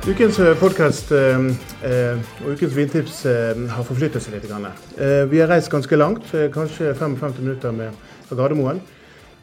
Ukens 0.00 0.38
podkast 0.56 1.10
og 1.12 2.46
ukens 2.48 2.72
vintips 2.72 3.18
eh, 3.28 3.58
har 3.68 3.84
forflyttet 3.84 4.24
seg 4.24 4.38
litt. 4.38 4.46
Eh, 4.96 5.26
vi 5.28 5.42
har 5.42 5.50
reist 5.50 5.68
ganske 5.68 5.96
langt, 5.98 6.30
eh, 6.32 6.46
kanskje 6.52 6.94
55 6.96 7.42
minutter 7.42 7.74
med 7.76 7.92
Gardermoen, 8.30 8.80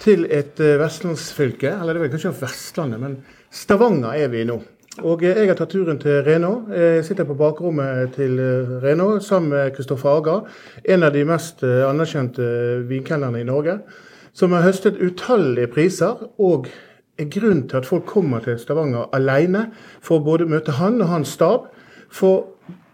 til 0.01 0.25
et 0.25 0.57
eh, 0.57 0.79
vestlandsfylke. 0.81 1.75
Eller 1.75 1.93
det 1.93 2.01
er 2.01 2.05
vel 2.07 2.11
kanskje 2.15 2.33
Vestlandet, 2.39 3.03
men 3.03 3.19
Stavanger 3.53 4.17
er 4.17 4.33
vi 4.33 4.47
nå. 4.49 4.57
Og 5.05 5.21
eh, 5.21 5.37
jeg 5.43 5.51
har 5.51 5.59
tatt 5.59 5.75
turen 5.75 6.01
til 6.01 6.23
Renå. 6.25 6.51
Jeg 6.73 7.05
sitter 7.05 7.29
på 7.29 7.37
bakrommet 7.37 8.17
til 8.17 8.41
eh, 8.41 8.73
Renå 8.81 9.19
sammen 9.21 9.53
med 9.53 9.77
Kristoffer 9.77 10.17
Aga, 10.23 10.39
en 10.89 11.05
av 11.05 11.13
de 11.13 11.21
mest 11.29 11.61
eh, 11.61 11.85
anerkjente 11.85 12.49
vinkelnerne 12.89 13.45
i 13.45 13.47
Norge, 13.47 13.77
som 14.33 14.57
har 14.57 14.65
høstet 14.65 14.97
utallige 15.05 15.69
priser. 15.77 16.27
og 16.41 16.65
er 17.17 17.29
grunnen 17.33 17.67
til 17.69 17.79
at 17.81 17.89
folk 17.89 18.05
kommer 18.05 18.43
til 18.45 18.59
Stavanger 18.59 19.09
alene 19.15 19.67
for 20.01 20.19
å 20.19 20.25
både 20.25 20.47
møte 20.49 20.77
han 20.77 21.01
og 21.01 21.11
hans 21.11 21.33
stab. 21.37 21.67
For 22.09 22.45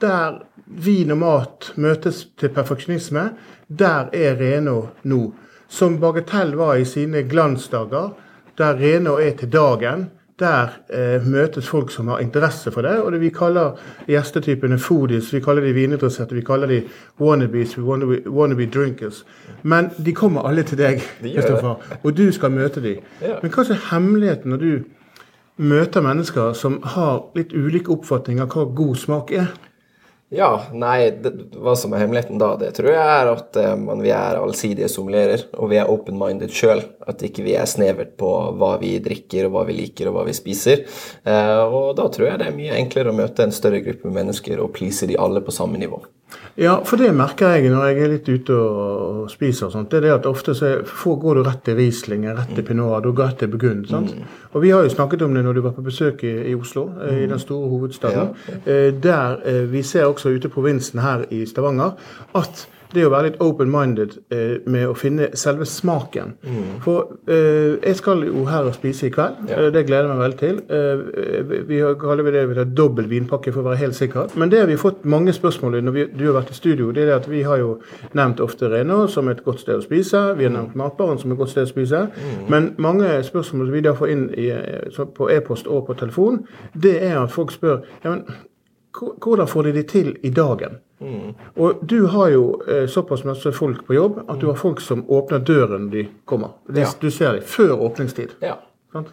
der 0.02 0.42
vin 0.66 1.12
og 1.14 1.20
mat 1.22 1.72
møtes 1.76 2.24
til 2.40 2.52
perfeksjonisme, 2.56 3.30
der 3.68 4.10
er 4.14 4.38
Reno 4.40 4.80
nå. 5.04 5.22
Som 5.68 6.00
Bagatell 6.02 6.56
var 6.58 6.78
i 6.78 6.86
sine 6.86 7.24
glansdager, 7.30 8.14
der 8.58 8.78
Reno 8.80 9.18
er 9.20 9.34
til 9.38 9.52
dagen. 9.54 10.10
Der 10.40 10.70
eh, 10.90 11.26
møtes 11.28 11.68
folk 11.70 11.92
som 11.92 12.08
har 12.08 12.20
interesse 12.24 12.72
for 12.72 12.82
det. 12.82 12.96
Og 13.02 13.12
det 13.12 13.20
vi 13.22 13.30
kaller 13.30 13.78
gjestetypene 14.10 14.80
foodies, 14.82 15.34
vi 15.34 15.42
kaller 15.46 15.62
de 15.62 15.74
vininteresserte, 15.74 16.36
vi 16.36 16.42
kaller 16.42 16.68
de 16.68 16.82
wannabes, 17.22 17.78
wannabe, 17.78 18.24
wannabe 18.26 18.66
drinkers. 18.74 19.24
Men 19.64 19.92
de 20.06 20.14
kommer 20.14 20.42
alle 20.50 20.64
til 20.64 20.78
deg, 20.78 21.04
De. 21.22 21.36
Kristoffer, 21.36 22.00
og 22.04 22.18
du 22.18 22.32
skal 22.32 22.52
møte 22.52 22.82
dem. 22.82 23.06
Ja. 23.22 23.38
Men 23.44 23.54
hva 23.54 23.68
er 23.70 23.86
hemmeligheten 23.92 24.56
når 24.56 24.58
du 24.58 24.72
møter 25.58 26.02
mennesker 26.02 26.54
som 26.58 26.80
har 26.96 27.22
litt 27.38 27.54
ulike 27.54 27.94
oppfatninger 27.94 28.48
av 28.48 28.58
hva 28.58 28.66
god 28.76 28.96
smak 28.98 29.32
er? 29.38 29.54
Ja, 30.34 30.50
nei, 30.74 31.12
det, 31.22 31.32
hva 31.62 31.76
som 31.78 31.94
er 31.94 32.02
hemmeligheten 32.02 32.40
da, 32.42 32.54
det 32.58 32.72
tror 32.78 32.90
jeg 32.90 33.02
er 33.04 33.30
at 33.30 33.58
eh, 33.60 33.76
man, 33.78 34.02
vi 34.02 34.10
er 34.16 34.40
allsidige 34.40 34.90
somulerer, 34.90 35.46
og 35.62 35.70
vi 35.70 35.78
er 35.78 35.92
open-minded 35.94 36.54
sjøl. 36.54 36.82
At 37.06 37.22
ikke 37.26 37.46
vi 37.46 37.54
er 37.60 37.70
snevert 37.70 38.16
på 38.18 38.32
hva 38.58 38.72
vi 38.82 38.96
drikker, 39.04 39.46
og 39.46 39.54
hva 39.54 39.66
vi 39.70 39.78
liker, 39.78 40.10
og 40.10 40.18
hva 40.18 40.26
vi 40.26 40.34
spiser. 40.38 40.88
Eh, 41.30 41.62
og 41.68 41.94
da 42.00 42.08
tror 42.10 42.32
jeg 42.32 42.42
det 42.42 42.50
er 42.50 42.58
mye 42.58 42.80
enklere 42.80 43.14
å 43.14 43.18
møte 43.18 43.46
en 43.46 43.54
større 43.54 43.84
gruppe 43.86 44.10
mennesker 44.14 44.64
og 44.64 44.74
please 44.74 45.10
de 45.10 45.20
alle 45.22 45.44
på 45.46 45.54
samme 45.54 45.78
nivå. 45.82 46.02
Ja, 46.58 46.76
for 46.86 47.02
det 47.02 47.10
merker 47.18 47.56
jeg 47.56 47.72
når 47.74 47.86
jeg 47.88 48.02
er 48.04 48.12
litt 48.12 48.28
ute 48.30 48.54
og 48.58 49.30
spiser. 49.32 49.66
og 49.66 49.72
sånt. 49.72 49.90
Det 49.92 49.98
er 49.98 50.02
det 50.08 50.12
at 50.20 50.26
Ofte 50.30 50.54
så 50.56 50.74
får, 50.86 51.16
går 51.22 51.36
du 51.40 51.44
rett 51.48 51.64
til 51.66 51.76
Riesling, 51.80 52.28
rett 52.38 52.54
til 52.56 52.64
Pinot, 52.68 53.04
du 53.04 53.12
går 53.12 53.32
rett 53.32 53.40
til 53.42 53.48
Burgund. 53.48 53.88
sant? 53.90 54.14
Og 54.54 54.62
Vi 54.62 54.70
har 54.70 54.84
jo 54.84 54.90
snakket 54.90 55.22
om 55.22 55.34
det 55.34 55.44
når 55.44 55.54
du 55.54 55.62
var 55.62 55.72
på 55.72 55.82
besøk 55.82 56.24
i, 56.24 56.34
i 56.52 56.56
Oslo, 56.56 56.90
eh, 57.08 57.24
i 57.24 57.28
den 57.28 57.40
store 57.40 57.70
hovedstaden. 57.70 58.36
Eh, 58.66 58.94
Der 59.04 59.38
eh, 59.46 59.72
vi 59.72 59.82
ser 59.82 60.06
også 60.06 60.30
ute 60.30 60.48
i 60.48 60.52
provinsen 60.52 61.00
her 61.00 61.26
i 61.32 61.46
Stavanger 61.46 61.92
at 62.36 62.68
det 62.94 63.06
å 63.08 63.12
være 63.14 63.30
litt 63.30 63.42
open-minded 63.44 64.18
eh, 64.34 64.56
med 64.70 64.88
å 64.90 64.96
finne 64.98 65.30
selve 65.40 65.66
smaken. 65.70 66.36
For 66.84 67.16
eh, 67.28 67.80
jeg 67.80 68.00
skal 68.00 68.24
jo 68.28 68.46
her 68.50 68.70
og 68.70 68.76
spise 68.78 69.08
i 69.08 69.14
kveld. 69.14 69.44
Ja. 69.50 69.60
Eh, 69.60 69.70
det 69.74 69.86
gleder 69.88 70.08
jeg 70.08 70.14
meg 70.14 70.24
veldig 70.24 70.40
til. 70.40 70.62
Eh, 70.70 71.66
vi 71.70 71.82
har, 71.82 71.98
kaller 72.02 72.28
vi 72.28 72.36
det 72.36 72.46
vi 72.52 72.58
har 72.60 72.70
dobbel 72.70 73.10
vinpakke, 73.12 73.54
for 73.54 73.64
å 73.64 73.72
være 73.72 73.82
helt 73.84 73.98
sikker. 73.98 74.38
Men 74.40 74.52
det 74.54 74.64
vi 74.68 74.78
har 74.78 74.82
fått 74.82 75.04
mange 75.10 75.34
spørsmål 75.36 75.80
i 75.80 75.84
når 75.86 75.98
vi, 75.98 76.08
du 76.14 76.26
har 76.30 76.38
vært 76.40 76.54
i 76.54 76.58
studio. 76.58 76.92
det 76.92 77.04
er 77.04 77.12
det 77.12 77.20
at 77.22 77.30
Vi 77.34 77.44
har 77.44 77.58
jo 77.58 77.78
nevnt 78.14 78.40
ofte 78.44 78.70
Renå 78.70 79.08
som 79.08 79.30
et 79.30 79.44
godt 79.44 79.64
sted 79.64 79.80
å 79.80 79.84
spise. 79.84 80.24
Vi 80.38 80.48
har 80.48 80.54
nevnt 80.54 80.76
Matbaren 80.80 81.20
som 81.20 81.32
et 81.32 81.38
godt 81.38 81.54
sted 81.54 81.68
å 81.68 81.72
spise. 81.72 82.08
Men 82.50 82.74
mange 82.78 83.10
spørsmål 83.24 83.68
som 83.68 83.74
vi 83.74 83.82
da 83.82 83.94
får 83.98 84.10
inn 84.14 84.26
i, 84.38 84.50
eh, 84.50 85.06
på 85.18 85.30
e-post 85.30 85.68
og 85.68 85.88
på 85.88 85.94
telefon, 85.94 86.46
det 86.74 87.04
er 87.04 87.20
at 87.24 87.32
folk 87.32 87.52
spør 87.52 87.82
ja, 88.04 88.10
men, 88.10 88.26
hvordan 88.94 89.48
får 89.48 89.64
de 89.64 89.72
det 89.72 89.88
til 89.90 90.18
i 90.22 90.30
dagen? 90.30 90.80
Og 91.60 91.82
du 91.90 92.06
har 92.08 92.30
jo 92.32 92.62
eh, 92.68 92.86
såpass 92.88 93.24
masse 93.28 93.52
folk 93.52 93.82
på 93.88 93.94
jobb 93.98 94.22
at 94.30 94.40
du 94.40 94.48
har 94.48 94.56
folk 94.56 94.82
som 94.82 95.02
åpner 95.12 95.40
døren 95.44 95.88
når 95.88 95.92
de 95.92 96.04
kommer. 96.26 96.54
De, 96.70 96.82
Ja. 96.82 96.92
Du 97.02 97.10
ser 97.12 97.34
dem 97.34 97.42
før 97.44 97.74
åpningstid. 97.82 98.38
Ja, 98.40 98.56
Sant? 98.94 99.10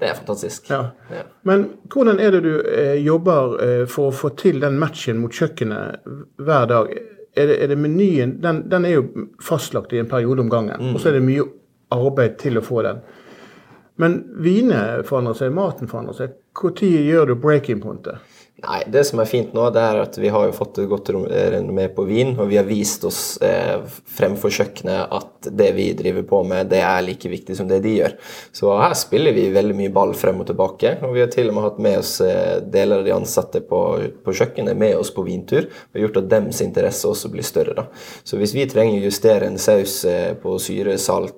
det 0.00 0.08
er 0.08 0.14
fantastisk. 0.14 0.70
Ja. 0.70 0.92
Ja. 1.10 1.26
Men 1.42 1.66
hvordan 1.92 2.20
er 2.20 2.30
det 2.30 2.40
du 2.44 2.54
eh, 2.60 2.94
jobber 3.04 3.58
eh, 3.64 3.84
for 3.86 4.08
å 4.08 4.14
få 4.16 4.30
til 4.38 4.60
den 4.60 4.78
matchen 4.78 5.20
mot 5.20 5.32
kjøkkenet 5.32 6.08
hver 6.38 6.66
dag? 6.72 6.94
Er 7.36 7.46
det, 7.50 7.58
er 7.62 7.68
det 7.68 7.76
menyen 7.78 8.38
den, 8.40 8.62
den 8.70 8.84
er 8.88 8.96
jo 8.96 9.28
fastlagt 9.44 9.92
i 9.92 9.98
en 10.00 10.08
periode 10.08 10.40
om 10.40 10.48
gangen, 10.50 10.94
og 10.94 11.00
så 11.00 11.10
er 11.10 11.18
det 11.18 11.26
mye 11.26 11.44
arbeid 11.92 12.38
til 12.40 12.56
å 12.56 12.64
få 12.64 12.80
den. 12.86 13.02
Men 14.00 14.16
vinene 14.40 15.02
forandrer 15.04 15.36
seg, 15.36 15.52
maten 15.52 15.88
forandrer 15.88 16.16
seg. 16.16 16.32
Når 16.62 16.82
gjør 17.10 17.32
du 17.32 17.36
breaking-punktet? 17.42 18.32
Nei, 18.64 18.78
det 18.88 19.02
som 19.04 19.20
er 19.20 19.28
fint 19.28 19.50
nå, 19.52 19.66
det 19.68 19.82
er 19.84 19.98
at 20.00 20.14
vi 20.16 20.30
har 20.32 20.46
jo 20.48 20.54
fått 20.56 20.78
et 20.80 20.88
godt 20.88 21.10
rom- 21.12 21.26
eh, 21.28 21.50
renommé 21.52 21.90
på 21.92 22.06
vin, 22.08 22.30
og 22.40 22.48
vi 22.48 22.56
har 22.56 22.64
vist 22.64 23.04
oss 23.04 23.18
eh, 23.44 23.82
fremfor 24.16 24.48
kjøkkenet 24.48 25.12
at 25.12 25.50
det 25.60 25.68
vi 25.76 25.90
driver 25.98 26.24
på 26.30 26.40
med, 26.48 26.70
det 26.72 26.80
er 26.80 27.04
like 27.04 27.28
viktig 27.28 27.52
som 27.58 27.68
det 27.68 27.82
de 27.84 27.92
gjør. 27.98 28.14
Så 28.56 28.72
her 28.80 28.96
spiller 28.96 29.36
vi 29.36 29.50
veldig 29.52 29.76
mye 29.76 29.92
ball 29.92 30.16
frem 30.16 30.40
og 30.40 30.48
tilbake, 30.48 30.94
og 31.04 31.12
vi 31.12 31.20
har 31.20 31.28
til 31.34 31.52
og 31.52 31.58
med 31.58 31.66
hatt 31.68 31.82
med 31.84 31.98
oss 32.00 32.14
eh, 32.24 32.56
deler 32.64 33.04
av 33.04 33.10
de 33.10 33.14
ansatte 33.18 33.60
på, 33.68 33.82
på 34.24 34.36
kjøkkenet 34.40 34.80
med 34.86 34.96
oss 35.02 35.12
på 35.12 35.26
vintur, 35.28 35.68
og 35.92 36.02
gjort 36.06 36.22
at 36.24 36.32
dems 36.32 36.64
interesse 36.64 37.12
også 37.12 37.28
blir 37.36 37.44
større. 37.44 37.76
da. 37.76 37.90
Så 38.24 38.40
hvis 38.40 38.56
vi 38.56 38.64
trenger 38.72 39.02
å 39.04 39.10
justere 39.10 39.52
en 39.52 39.60
saus 39.60 40.00
eh, 40.08 40.32
på 40.40 40.56
syre, 40.64 40.96
salt, 40.96 41.36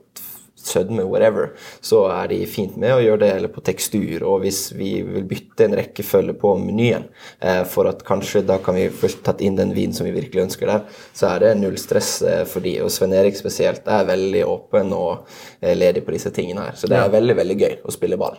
sødme, 0.69 1.07
whatever, 1.09 1.53
så 1.85 2.05
er 2.13 2.31
de 2.33 2.41
fint 2.51 2.77
med 2.81 2.95
å 2.97 3.01
gjøre 3.03 3.23
det, 3.25 3.31
eller 3.39 3.53
på 3.53 3.65
tekstur. 3.67 4.25
Og 4.29 4.45
hvis 4.45 4.61
vi 4.77 4.91
vil 5.07 5.27
bytte 5.29 5.67
en 5.67 5.77
rekkefølge 5.79 6.37
på 6.41 6.55
menyen, 6.61 7.09
eh, 7.41 7.63
for 7.69 7.91
at 7.91 8.05
kanskje 8.07 8.45
da 8.49 8.59
kan 8.63 8.79
vi 8.79 8.89
først 8.93 9.25
tatt 9.27 9.43
inn 9.45 9.59
den 9.59 9.75
vinen 9.77 9.97
som 9.97 10.09
vi 10.09 10.15
virkelig 10.17 10.47
ønsker 10.49 10.71
der, 10.71 11.01
så 11.17 11.33
er 11.33 11.45
det 11.45 11.55
null 11.63 11.79
stress 11.81 12.21
eh, 12.23 12.45
for 12.49 12.65
de. 12.65 12.77
Og 12.85 12.93
Sven 12.95 13.17
Erik 13.17 13.39
spesielt 13.39 13.89
er 13.89 14.07
veldig 14.09 14.45
åpen 14.49 14.95
og 14.97 15.27
eh, 15.61 15.75
ledig 15.77 16.05
på 16.07 16.15
disse 16.15 16.33
tingene 16.35 16.69
her. 16.69 16.79
Så 16.79 16.91
det 16.91 17.01
er 17.01 17.13
veldig, 17.13 17.41
veldig 17.43 17.59
gøy 17.59 17.75
å 17.85 17.95
spille 17.95 18.21
ball. 18.21 18.39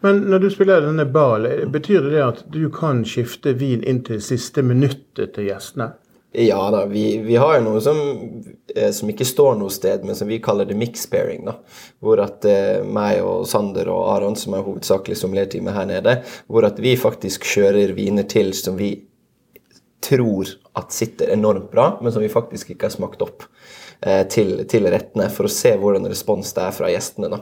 Men 0.00 0.20
når 0.30 0.44
du 0.44 0.50
spiller 0.54 0.84
denne 0.84 1.08
ball, 1.10 1.48
betyr 1.74 2.04
det 2.12 2.20
at 2.22 2.44
du 2.54 2.68
kan 2.70 3.02
skifte 3.08 3.56
vin 3.58 3.82
inn 3.82 4.04
til 4.06 4.20
siste 4.22 4.62
minuttet 4.62 5.34
til 5.34 5.48
gjestene? 5.50 5.96
Ja 6.32 6.70
da, 6.70 6.86
vi, 6.86 7.18
vi 7.18 7.36
har 7.36 7.56
jo 7.56 7.64
noe 7.64 7.80
som, 7.80 7.98
eh, 8.74 8.90
som 8.92 9.08
ikke 9.08 9.26
står 9.26 9.54
noe 9.56 9.72
sted, 9.72 10.04
men 10.04 10.16
som 10.16 10.28
vi 10.28 10.40
kaller 10.44 10.68
det 10.68 10.76
mix 10.76 11.06
pairing. 11.08 11.46
da. 11.48 11.56
Hvor 12.04 12.20
at 12.20 12.44
eh, 12.48 12.84
meg 12.84 13.22
og 13.24 13.46
Sander 13.48 13.88
og 13.92 14.10
Aron, 14.12 14.36
som 14.36 14.54
er 14.54 14.66
hovedsakelig 14.66 15.16
sommelierteamet 15.22 15.76
her 15.76 15.88
nede, 15.88 16.16
hvor 16.46 16.68
at 16.68 16.80
vi 16.84 16.98
faktisk 17.00 17.48
kjører 17.48 17.96
viner 17.96 18.28
til 18.28 18.52
som 18.56 18.76
vi 18.76 18.92
tror 20.04 20.52
at 20.78 20.92
sitter 20.94 21.32
enormt 21.34 21.72
bra, 21.72 21.94
men 22.02 22.12
som 22.12 22.22
vi 22.22 22.30
faktisk 22.30 22.74
ikke 22.74 22.86
har 22.86 22.94
smakt 22.94 23.24
opp 23.24 23.48
til, 24.30 24.64
til 24.70 24.84
rettene, 24.86 25.26
for 25.34 25.48
å 25.48 25.50
se 25.50 25.72
hvordan 25.74 26.04
respons 26.06 26.52
det 26.54 26.62
er 26.62 26.74
fra 26.76 26.86
gjestene. 26.92 27.28
Da. 27.32 27.38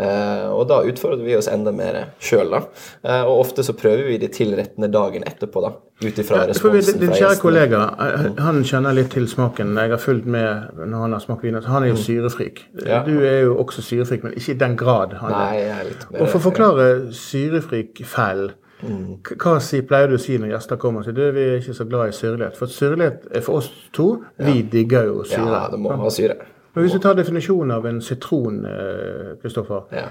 Eh, 0.00 0.46
og 0.54 0.62
da 0.70 0.78
utfordrer 0.88 1.20
vi 1.26 1.34
oss 1.36 1.50
enda 1.52 1.68
mer 1.76 1.98
sjøl, 2.24 2.48
da. 2.54 2.62
Eh, 3.04 3.24
og 3.28 3.42
ofte 3.42 3.64
så 3.66 3.74
prøver 3.76 4.06
vi 4.08 4.16
de 4.22 4.30
til 4.32 4.54
rettene 4.56 4.88
dagen 4.88 5.26
etterpå, 5.28 5.60
da. 5.66 5.74
Ut 5.98 6.18
ifra 6.22 6.44
Ja, 6.44 6.46
responsen 6.46 7.00
din 7.00 7.10
fra 7.10 7.16
kjære 7.18 7.28
gjestene. 7.34 7.42
kollega, 7.42 7.80
eh, 8.06 8.42
han 8.46 8.62
kjenner 8.64 8.94
litt 8.96 9.10
til 9.12 9.26
smaken. 9.28 9.74
Jeg 9.76 9.90
har 9.90 9.98
fulgt 10.00 10.26
med 10.30 10.78
når 10.78 11.00
han 11.04 11.12
har 11.12 11.20
smakt 11.20 11.42
vin. 11.44 11.58
Han 11.60 11.82
er 11.82 11.88
jo 11.90 11.96
syrefrik. 12.00 12.62
Mm. 12.72 12.86
Ja. 12.86 13.02
Du 13.04 13.18
er 13.18 13.40
jo 13.42 13.56
også 13.58 13.82
syrefrik, 13.82 14.22
men 14.24 14.32
ikke 14.38 14.54
i 14.54 14.58
den 14.64 14.76
grad. 14.80 15.12
Han 15.20 15.34
Nei, 15.34 15.56
jeg 15.58 15.74
er 15.74 15.84
litt 15.90 16.06
mer 16.12 16.22
Og 16.22 16.28
for 16.32 16.38
å 16.38 16.46
forklare 16.48 16.88
syrefrik-fell, 17.12 18.52
Mm. 18.82 19.16
hva 19.42 19.56
si, 19.60 19.80
pleier 19.82 20.06
du 20.08 20.14
å 20.14 20.20
si 20.22 20.36
når 20.38 20.52
gjester 20.52 20.76
kommer 20.78 21.00
og 21.02 21.08
sier 21.08 21.16
du, 21.16 21.24
vi 21.34 21.46
er 21.48 21.56
ikke 21.58 21.74
så 21.74 21.84
glad 21.88 22.08
i 22.12 22.14
syrlighet? 22.14 22.56
For 22.56 22.66
syrlighet 22.70 23.24
er 23.34 23.40
for 23.42 23.58
oss 23.58 23.70
to, 23.92 24.06
vi 24.38 24.62
digger 24.62 25.08
jo 25.10 25.24
syre. 25.26 25.48
Ja, 25.50 25.64
det 25.72 25.80
må 25.82 25.96
ha 25.98 26.10
syre. 26.14 26.36
Men 26.74 26.84
hvis 26.84 26.94
du 26.94 27.00
tar 27.02 27.14
definisjonen 27.18 27.72
av 27.74 27.86
en 27.90 28.00
sitron, 28.00 28.60
eh, 28.66 29.32
Kristoffer, 29.42 29.88
Ja. 29.92 30.04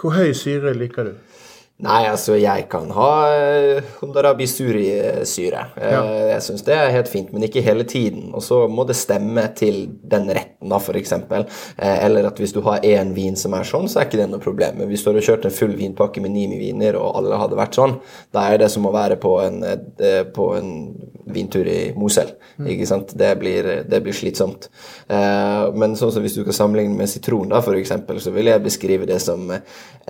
hvor 0.00 0.10
høy 0.16 0.32
syre 0.32 0.72
liker 0.74 1.04
du? 1.04 1.12
Nei, 1.82 2.04
altså, 2.06 2.36
jeg 2.38 2.68
kan 2.70 2.92
ha 2.94 3.08
eh, 3.34 3.80
Hundarabi 3.98 4.46
suri-syre. 4.46 5.64
Eh, 5.80 5.92
Ja. 5.92 6.02
Jeg 6.32 6.44
syns 6.46 6.62
det 6.66 6.76
er 6.76 6.92
helt 6.94 7.08
fint, 7.10 7.32
men 7.34 7.42
ikke 7.42 7.62
hele 7.64 7.82
tiden. 7.88 8.28
Og 8.36 8.42
så 8.44 8.60
må 8.70 8.84
det 8.86 8.94
stemme 8.96 9.48
til 9.58 9.88
den 10.12 10.28
retten, 10.30 10.70
da, 10.70 10.78
f.eks. 10.78 11.12
Eller 11.82 12.28
at 12.28 12.38
hvis 12.38 12.54
du 12.54 12.60
har 12.62 12.84
én 12.86 13.10
vin 13.16 13.34
som 13.36 13.56
er 13.58 13.66
sånn, 13.66 13.88
så 13.90 14.00
er 14.00 14.06
ikke 14.06 14.20
det 14.22 14.28
noe 14.30 14.42
problem. 14.42 14.78
Men 14.78 14.92
hvis 14.92 15.02
du 15.02 15.10
hadde 15.10 15.24
kjørt 15.26 15.48
en 15.48 15.56
full 15.56 15.74
vinpakke 15.78 16.22
med 16.22 16.34
Nimi-viner, 16.36 16.98
og 17.00 17.18
alle 17.18 17.40
hadde 17.40 17.58
vært 17.58 17.80
sånn, 17.80 17.96
da 18.32 18.46
er 18.52 18.62
det 18.62 18.70
som 18.70 18.86
å 18.86 18.94
være 18.94 19.18
på 19.22 19.34
en, 19.42 19.58
eh, 19.66 20.22
på 20.30 20.52
en 20.60 20.70
vintur 21.32 21.66
i 21.66 21.92
Mosel. 21.98 22.32
Ikke 22.62 22.86
sant? 22.86 23.12
Det 23.18 23.32
blir, 23.40 23.68
det 23.88 24.00
blir 24.04 24.14
slitsomt. 24.16 24.68
Eh, 25.08 25.66
men 25.74 25.96
sånn 25.98 26.12
som 26.14 26.22
hvis 26.24 26.38
du 26.38 26.44
kan 26.46 26.56
sammenligne 26.56 26.94
med 26.98 27.10
sitron, 27.10 27.50
da, 27.50 27.62
eksempel, 27.72 28.20
så 28.22 28.30
vil 28.34 28.50
jeg 28.50 28.62
beskrive 28.62 29.06
det 29.08 29.18
som 29.22 29.50
eh, 29.50 29.60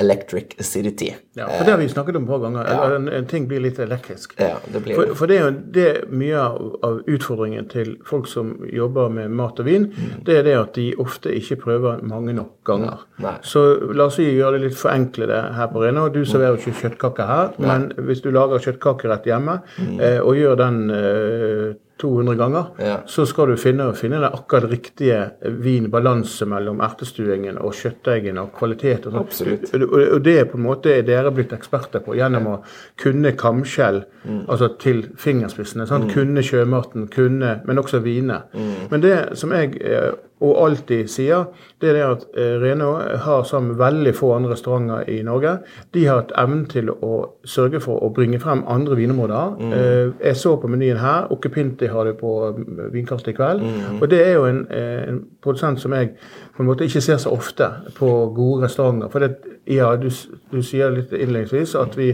electric 0.00 0.56
acidity. 0.60 1.12
Ja, 1.36 1.48
for 1.58 1.64
Det 1.64 1.74
har 1.74 1.80
vi 1.80 1.88
snakket 1.88 2.16
om 2.16 2.24
et 2.26 2.32
par 2.32 2.42
ganger. 2.42 2.70
Ja. 2.70 2.88
En, 2.96 3.08
en 3.08 3.26
ting 3.30 3.46
blir 3.50 3.62
litt 3.64 3.78
elektrisk. 3.82 4.34
Ja, 4.40 4.56
det 4.72 4.82
blir 4.84 4.98
For, 4.98 5.14
for 5.18 5.30
det 5.30 5.38
er 5.38 5.44
jo 5.46 5.52
det 5.76 5.88
mye 6.10 6.42
av, 6.42 7.02
utfordringen 7.10 7.68
til 7.72 7.94
folk 8.08 8.28
som 8.30 8.54
jobber 8.72 9.12
med 9.12 9.32
mat 9.38 9.60
og 9.62 9.68
vin, 9.68 9.88
det 10.26 10.40
er 10.40 10.48
det 10.48 10.56
at 10.58 10.74
de 10.78 10.88
ofte 11.02 11.32
ikke 11.34 11.60
prøver 11.64 12.02
mange 12.06 12.34
nok 12.36 12.52
ganger. 12.68 13.06
Nei. 13.22 13.36
Så 13.46 13.64
la 13.92 14.08
oss 14.10 14.20
gjøre 14.22 14.58
det 14.58 14.68
litt 14.68 14.78
forenklede 14.78 15.40
her 15.56 15.70
på 15.72 15.82
Rena. 15.84 16.08
Du 16.12 16.22
serverer 16.24 16.56
jo 16.56 16.62
ikke 16.62 16.86
kjøttkaker 16.86 17.30
her, 17.30 17.54
men 17.62 17.90
hvis 18.08 18.22
du 18.24 18.30
lager 18.34 18.62
kjøttkakerett 18.62 19.26
hjemme 19.28 19.60
eh, 19.98 20.20
og 20.20 20.36
gjør 20.38 20.58
den 20.60 20.84
eh, 20.94 21.72
200 22.00 22.34
ganger, 22.38 22.64
Ja. 22.78 22.96
så 23.06 23.26
skal 23.26 23.46
du 23.52 23.56
finne, 23.56 23.92
finne 23.94 24.18
den 24.20 24.32
akkurat 24.32 24.70
riktige 24.70 25.30
vinbalanse 25.42 26.46
mellom 26.46 26.80
ertestuingen 26.80 27.58
og 27.58 27.74
kjøttdeigen 27.78 28.38
og 28.42 28.52
kvalitet. 28.58 29.06
Og, 29.06 29.12
sånt. 29.12 29.26
Absolutt. 29.26 29.74
og, 29.74 30.22
det 30.24 30.38
er 30.40 30.44
på 30.50 30.58
en 30.58 30.66
måte 30.66 30.90
er 30.96 31.02
dere 31.06 31.30
blitt 31.30 31.52
eksperter 31.52 32.02
på 32.02 32.16
gjennom 32.18 32.46
å 32.46 32.56
kunne 32.96 33.32
kamskjell 33.38 34.02
altså 34.48 34.72
til 34.78 35.04
fingerspissene. 35.16 35.86
Sant? 35.86 36.10
Kunne 36.12 36.42
sjømaten, 36.42 37.08
kunne, 37.12 37.60
men 37.66 37.78
også 37.78 38.02
vine. 38.02 38.42
Men 38.90 39.00
det 39.00 39.36
som 39.38 39.52
jeg 39.54 39.76
eh, 39.82 40.12
og 40.42 40.58
alltid 40.64 41.10
sier, 41.10 41.46
det 41.80 41.92
er 41.92 41.98
det 41.98 42.04
at 42.06 42.24
Renault 42.62 43.22
har 43.24 43.44
sammen 43.46 43.76
veldig 43.78 44.12
få 44.16 44.32
andre 44.36 44.52
restauranter 44.54 45.08
i 45.10 45.20
Norge, 45.26 45.56
de 45.94 46.04
har 46.06 46.22
et 46.22 46.34
evne 46.42 46.66
til 46.70 46.90
å 46.92 47.12
sørge 47.48 47.80
for 47.82 48.02
å 48.02 48.10
bringe 48.14 48.40
frem 48.42 48.64
andre 48.70 48.96
vinområder. 48.98 49.56
Mm. 49.58 49.72
jeg 50.20 50.36
så 50.36 50.56
på 50.60 50.70
menyen 50.70 51.00
her, 51.02 51.30
Okkepinti 51.32 51.86
har 51.92 52.04
det 52.08 52.16
på 52.20 52.32
eh, 52.48 52.86
vinkartet 52.92 53.32
i 53.32 53.36
kveld. 53.36 53.64
Og 54.00 54.06
det 54.10 54.20
er 54.26 54.32
jo 54.36 54.46
en, 54.48 54.62
eh, 54.70 55.08
en 55.08 55.20
produsent 55.42 55.80
som 55.80 55.94
jeg 55.96 56.14
på 56.56 56.62
en 56.62 56.68
måte 56.68 56.86
ikke 56.86 57.02
ser 57.04 57.20
så 57.22 57.32
ofte 57.34 57.68
på 57.96 58.10
gode 58.36 58.66
restauranter. 58.66 59.10
For 59.12 59.24
det, 59.24 59.58
ja, 59.70 59.92
du, 59.96 60.08
du 60.52 60.62
sier 60.62 60.92
litt 60.94 61.12
innledningsvis 61.12 61.76
at 61.80 61.98
vi 61.98 62.12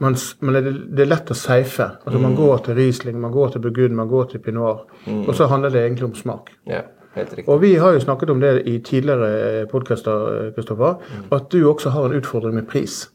man, 0.00 0.16
man 0.40 0.56
er, 0.56 0.64
det, 0.70 1.02
er 1.04 1.10
lett 1.10 1.30
å 1.32 1.36
safe. 1.36 1.84
Altså 2.06 2.20
Man 2.22 2.32
går 2.38 2.62
til 2.64 2.78
Riesling, 2.78 3.18
man 3.20 3.34
går 3.34 3.52
til 3.52 3.64
Burgund, 3.66 3.98
man 3.98 4.08
går 4.08 4.30
til 4.30 4.40
Pinot. 4.40 4.86
Og 5.10 5.34
så 5.36 5.48
handler 5.50 5.74
det 5.74 5.82
egentlig 5.84 6.08
om 6.08 6.14
smak. 6.16 6.48
Ja, 6.70 6.86
helt 7.14 7.30
riktig. 7.30 7.48
Og 7.48 7.60
vi 7.62 7.74
har 7.74 7.92
jo 7.92 8.00
snakket 8.00 8.30
om 8.30 8.40
det 8.40 8.62
i 8.66 8.78
tidligere 8.78 9.66
podkaster, 9.70 10.50
Kristoffer, 10.56 10.94
at 11.32 11.48
du 11.52 11.58
også 11.70 11.90
har 11.90 12.04
en 12.06 12.12
utfordring 12.20 12.54
med 12.54 12.66
pris. 12.70 13.10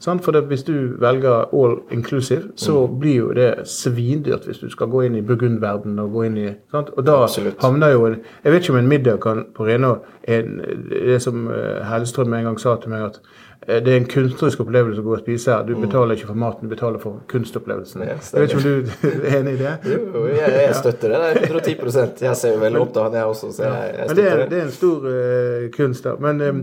Sant? 0.00 0.24
For 0.24 0.32
det, 0.32 0.42
hvis 0.50 0.62
du 0.62 0.96
velger 1.00 1.44
all 1.54 1.76
inclusive, 1.92 2.42
så 2.56 2.86
blir 3.00 3.16
jo 3.16 3.32
det 3.36 3.54
svindyrt 3.64 4.44
hvis 4.46 4.58
du 4.58 4.70
skal 4.70 4.86
gå 4.90 5.00
inn 5.06 5.14
i 5.16 5.22
burgundverdenen 5.22 5.98
og 5.98 6.12
gå 6.12 6.22
inn 6.26 6.36
i 6.38 6.48
sant? 6.72 6.90
Og 6.96 7.06
da 7.06 7.22
Absolutt. 7.22 7.60
havner 7.62 7.88
jo 7.92 8.06
en 8.06 8.16
Jeg 8.44 8.52
vet 8.52 8.62
ikke 8.62 8.72
om 8.72 8.78
en 8.78 8.88
middag 8.88 9.20
kan 9.20 9.44
på 9.54 9.64
Renå 9.66 9.96
en- 10.28 10.60
Det 10.90 11.22
som 11.22 11.46
Hellestrøm 11.46 12.06
Hellstrøm 12.06 12.34
en 12.34 12.44
gang 12.44 12.58
sa 12.60 12.76
til 12.76 12.90
meg, 12.90 13.02
at 13.04 13.16
eh, 13.16 13.45
det 13.66 13.92
er 13.92 13.96
en 13.96 14.06
kunstnerisk 14.06 14.60
opplevelse 14.62 15.02
å 15.02 15.06
gå 15.06 15.14
og 15.16 15.22
spise 15.22 15.54
her. 15.54 15.64
Du 15.66 15.72
betaler 15.80 16.18
ikke 16.18 16.28
for 16.28 16.38
maten, 16.38 16.68
du 16.68 16.74
betaler 16.74 17.02
for 17.02 17.22
kunstopplevelsen. 17.30 18.04
Yes, 18.06 18.28
jeg 18.34 18.44
vet 18.44 18.52
ikke 18.52 18.60
om 18.60 18.66
du 18.66 19.24
er 19.30 19.38
enig 19.40 19.56
i 19.56 19.62
det? 19.62 19.72
Jo, 19.96 20.26
jeg, 20.30 20.52
jeg 20.60 20.76
støtter 20.78 21.14
det. 21.14 21.22
Det 21.22 21.48
er 21.48 21.56
110 21.56 22.24
Jeg 22.26 22.36
ser 22.36 22.54
jo 22.54 22.60
veldig 22.62 22.82
opp 22.84 22.92
til 22.94 23.06
han, 23.06 23.16
jeg 23.18 23.32
også, 23.32 23.50
så 23.56 23.64
jeg, 23.66 23.94
jeg 23.96 24.06
Men 24.10 24.20
det 24.20 24.28
er, 24.30 24.44
det 24.50 24.60
er 24.60 24.68
en 24.68 24.76
stor 24.76 25.08
uh, 25.08 25.66
kunst 25.76 26.06
der. 26.06 26.22
Men 26.22 26.44
eh, 26.46 26.62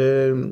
eh, 0.00 0.42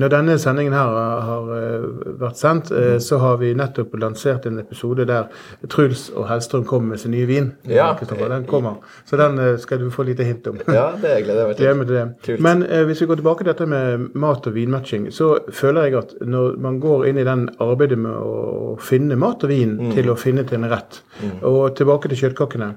når 0.00 0.10
denne 0.10 0.34
sendingen 0.42 0.74
her 0.74 0.90
har, 0.90 1.20
har 1.28 1.50
eh, 1.54 1.84
vært 2.18 2.40
sendt, 2.40 2.72
mm. 2.74 2.98
så 3.04 3.18
har 3.22 3.36
vi 3.38 3.52
nettopp 3.54 3.94
lansert 4.02 4.48
en 4.48 4.58
episode 4.58 5.06
der 5.06 5.28
Truls 5.70 6.08
og 6.14 6.26
Hellstrøm 6.30 6.64
kommer 6.66 6.94
med 6.94 7.02
sin 7.02 7.14
nye 7.14 7.28
vin. 7.30 7.52
Ja. 7.70 7.92
Den 8.02 8.46
kommer. 8.50 8.82
Så 9.06 9.18
den 9.20 9.38
eh, 9.38 9.54
skal 9.62 9.84
du 9.84 9.86
få 9.94 10.06
lite 10.08 10.26
hint 10.26 10.46
om. 10.50 10.58
Ja, 10.66 10.88
det 10.98 11.14
gleder 11.28 11.54
jeg 11.54 11.78
meg 11.78 12.18
til. 12.26 12.42
Men 12.42 12.66
eh, 12.66 12.82
hvis 12.88 13.04
vi 13.04 13.10
går 13.10 13.22
tilbake 13.22 13.44
til 13.44 13.52
dette 13.52 13.70
med 13.70 14.10
mat 14.18 14.50
og 14.50 14.56
vinmatching, 14.56 15.08
så 15.14 15.36
føler 15.54 15.88
jeg 15.88 16.00
at 16.02 16.18
når 16.26 16.58
man 16.64 16.82
går 16.82 17.08
inn 17.10 17.22
i 17.22 17.26
den 17.26 17.46
arbeidet 17.62 18.00
med 18.00 18.18
å 18.18 18.74
finne 18.82 19.18
mat 19.20 19.46
og 19.46 19.54
vin 19.54 19.74
Mm. 19.74 19.90
til 19.92 20.10
å 20.10 20.14
finne 20.16 20.44
til 20.46 20.60
en 20.60 20.70
rett, 20.70 21.00
og 21.42 21.74
tilbake 21.76 22.08
til 22.08 22.20
kjøttkakene 22.20 22.68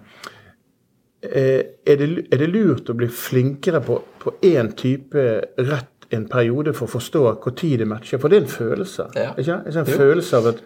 er, 1.21 1.63
det, 1.97 2.07
er 2.31 2.41
det 2.41 2.49
lurt 2.51 2.89
å 2.89 2.95
bli 2.97 3.07
flinkere 3.11 3.81
på, 3.83 3.99
på 4.21 4.33
én 4.45 4.71
type 4.77 5.23
rett 5.67 5.96
en 6.15 6.27
periode 6.31 6.73
for 6.77 6.87
å 6.87 6.93
forstå 6.97 7.23
når 7.31 7.77
det 7.81 7.87
matcher? 7.89 8.19
For 8.21 8.29
det 8.31 8.37
er 8.37 8.45
en 8.45 8.51
følelse. 8.53 9.07
Ja. 9.15 9.31
Ikke? 9.37 9.63
Det 9.65 9.75
er 9.75 9.79
en 9.81 9.91
Jo. 9.91 9.97
følelse 10.03 10.37
av 10.37 10.47
at 10.53 10.61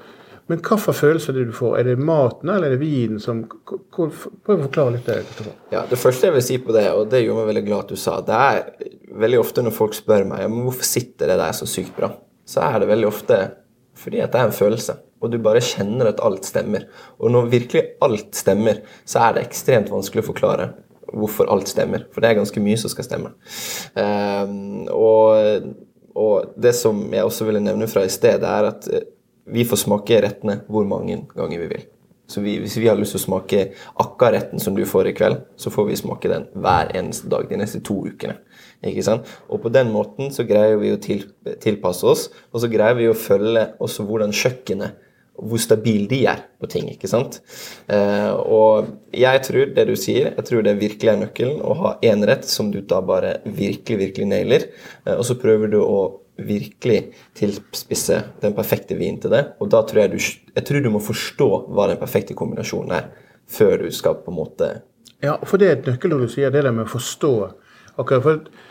men 0.49 0.59
for 0.59 0.91
følelse 0.97 1.29
er 1.31 1.33
det 1.37 1.45
du 1.47 1.51
får? 1.55 1.77
Er 1.79 1.83
det 1.83 1.99
maten 1.99 2.49
eller 2.49 2.67
er 2.67 2.73
det 2.75 2.79
vinen 2.81 3.19
som 3.23 3.43
Prøv 3.45 4.09
å 4.57 4.63
forklare 4.65 4.91
litt 4.97 5.05
det. 5.05 5.53
Ja, 5.71 5.83
Det 5.89 5.99
første 6.01 6.27
jeg 6.27 6.33
vil 6.33 6.41
si 6.43 6.57
på 6.57 6.73
det, 6.75 6.87
og 6.91 7.09
det 7.09 7.21
gjorde 7.23 7.45
meg 7.45 7.55
veldig 7.55 7.65
glad 7.67 7.85
at 7.85 7.93
du 7.93 7.95
sa, 7.95 8.17
det 8.25 8.35
er 8.35 8.89
veldig 9.21 9.39
ofte 9.39 9.63
når 9.63 9.71
folk 9.75 9.93
spør 9.95 10.25
meg 10.27 10.49
men 10.49 10.65
hvorfor 10.65 10.83
sitter 10.83 11.31
det 11.31 11.37
der 11.39 11.55
så 11.55 11.67
sykt 11.69 11.95
bra, 11.95 12.11
så 12.45 12.65
er 12.67 12.79
det 12.83 12.89
veldig 12.91 13.07
ofte 13.07 13.39
fordi 14.01 14.21
at 14.23 14.31
det 14.33 14.41
er 14.41 14.49
en 14.49 14.55
følelse. 14.55 14.97
Og 15.21 15.29
du 15.31 15.37
bare 15.37 15.61
kjenner 15.61 16.07
at 16.09 16.19
alt 16.25 16.47
stemmer. 16.47 16.87
Og 17.21 17.29
når 17.29 17.51
virkelig 17.51 17.83
alt 18.01 18.31
stemmer, 18.33 18.79
så 19.05 19.19
er 19.27 19.35
det 19.35 19.43
ekstremt 19.45 19.91
vanskelig 19.93 20.23
å 20.23 20.29
forklare 20.33 20.71
hvorfor 21.13 21.49
alt 21.51 21.71
stemmer. 21.71 22.05
For 22.11 22.23
det 22.23 22.31
er 22.31 22.41
ganske 22.41 22.63
mye 22.63 22.79
som 22.79 22.91
skal 22.91 23.07
stemme. 23.07 23.33
Um, 23.95 24.85
og, 24.93 25.71
og 26.15 26.53
det 26.61 26.75
som 26.77 27.03
jeg 27.13 27.27
også 27.27 27.47
ville 27.47 27.63
nevne 27.63 27.89
fra 27.91 28.05
i 28.07 28.11
sted, 28.11 28.43
er 28.47 28.69
at 28.71 28.87
eh, 28.91 29.09
vi 29.51 29.65
får 29.67 29.83
smake 29.85 30.21
rettene 30.23 30.61
hvor 30.71 30.87
mange 30.87 31.23
ganger 31.35 31.63
vi 31.63 31.71
vil. 31.73 31.89
Så 32.31 32.41
vi, 32.41 32.55
hvis 32.63 32.77
vi 32.79 32.87
har 32.87 32.95
lyst 32.95 33.11
til 33.15 33.19
å 33.19 33.25
smake 33.25 33.61
akkaretten 33.99 34.61
som 34.63 34.75
du 34.77 34.85
får 34.87 35.09
i 35.09 35.15
kveld, 35.17 35.41
så 35.59 35.71
får 35.73 35.89
vi 35.89 35.99
smake 35.99 36.31
den 36.31 36.45
hver 36.63 36.93
eneste 36.95 37.27
dag 37.31 37.49
de 37.49 37.59
neste 37.59 37.81
to 37.83 37.97
ukene. 38.07 38.37
Ikke 38.87 39.03
sant? 39.03 39.27
Og 39.51 39.59
på 39.65 39.71
den 39.73 39.91
måten 39.91 40.31
så 40.33 40.45
greier 40.47 40.79
vi 40.79 40.93
å 40.93 40.99
til, 41.01 41.25
tilpasse 41.63 42.07
oss, 42.07 42.29
og 42.53 42.63
så 42.63 42.69
greier 42.71 42.95
vi 42.97 43.09
å 43.11 43.17
følge 43.17 43.67
også 43.83 44.07
hvordan 44.07 44.31
kjøkkenet 44.31 45.09
hvor 45.41 45.61
stabile 45.61 46.07
de 46.09 46.21
er 46.29 46.43
på 46.61 46.69
ting. 46.69 46.89
ikke 46.93 47.09
sant? 47.09 47.39
Eh, 47.91 48.31
og 48.31 48.91
jeg 49.15 49.43
tror 49.47 49.73
det 49.75 49.85
du 49.89 49.95
sier, 49.99 50.31
jeg 50.35 50.47
tror 50.47 50.65
det 50.65 50.77
virkelig 50.79 51.11
er 51.11 51.21
nøkkelen 51.23 51.61
å 51.65 51.75
ha 51.81 51.93
én 52.05 52.25
rett 52.27 52.45
som 52.47 52.71
du 52.71 52.81
da 52.81 53.01
bare 53.05 53.39
virkelig, 53.45 53.97
virkelig 54.05 54.29
nailer, 54.29 54.67
eh, 55.05 55.15
og 55.15 55.25
så 55.27 55.37
prøver 55.41 55.73
du 55.73 55.79
å 55.81 56.01
virkelig 56.41 57.11
tilspisse 57.37 58.21
den 58.41 58.55
perfekte 58.57 58.95
vinen 58.97 59.19
til 59.21 59.33
det. 59.33 59.43
Og 59.61 59.69
da 59.73 59.83
tror 59.87 60.05
jeg 60.05 60.13
du, 60.13 60.19
jeg 60.55 60.67
tror 60.67 60.81
du 60.81 60.89
må 60.93 61.01
forstå 61.03 61.49
hva 61.69 61.89
den 61.91 61.99
perfekte 62.01 62.37
kombinasjonen 62.37 62.95
er, 62.97 63.11
før 63.51 63.85
du 63.85 63.91
skal 63.93 64.21
på 64.21 64.31
en 64.31 64.39
måte 64.39 64.71
Ja, 65.21 65.35
for 65.45 65.61
det 65.61 65.67
er 65.67 65.75
et 65.75 65.89
nøkkelord 65.89 66.25
du 66.25 66.31
sier, 66.31 66.53
det 66.53 66.63
der 66.65 66.73
med 66.73 66.87
å 66.87 66.93
forstå. 66.95 67.33
akkurat, 68.01 68.23
for 68.23 68.70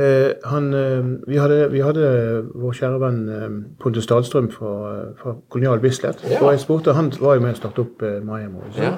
eh, 0.00 0.30
han, 0.50 0.74
eh, 0.74 1.04
vi, 1.26 1.38
hadde, 1.38 1.68
vi 1.72 1.82
hadde 1.84 2.08
vår 2.54 2.76
kjære 2.78 3.00
venn 3.02 3.20
eh, 3.30 3.46
Pontus 3.82 4.08
Dahlstrøm 4.10 4.50
fra, 4.54 4.72
fra 5.20 5.36
Kolonial 5.52 5.82
Bislett. 5.82 6.24
Ja. 6.30 6.40
Og 6.42 6.52
jeg 6.52 6.64
spurte, 6.64 6.94
Han 6.94 7.12
var 7.20 7.38
jo 7.38 7.44
med 7.44 7.56
å 7.56 7.60
starte 7.60 7.84
opp 7.84 8.02
eh, 8.02 8.20
Maimo. 8.24 8.64
Ja. 8.78 8.94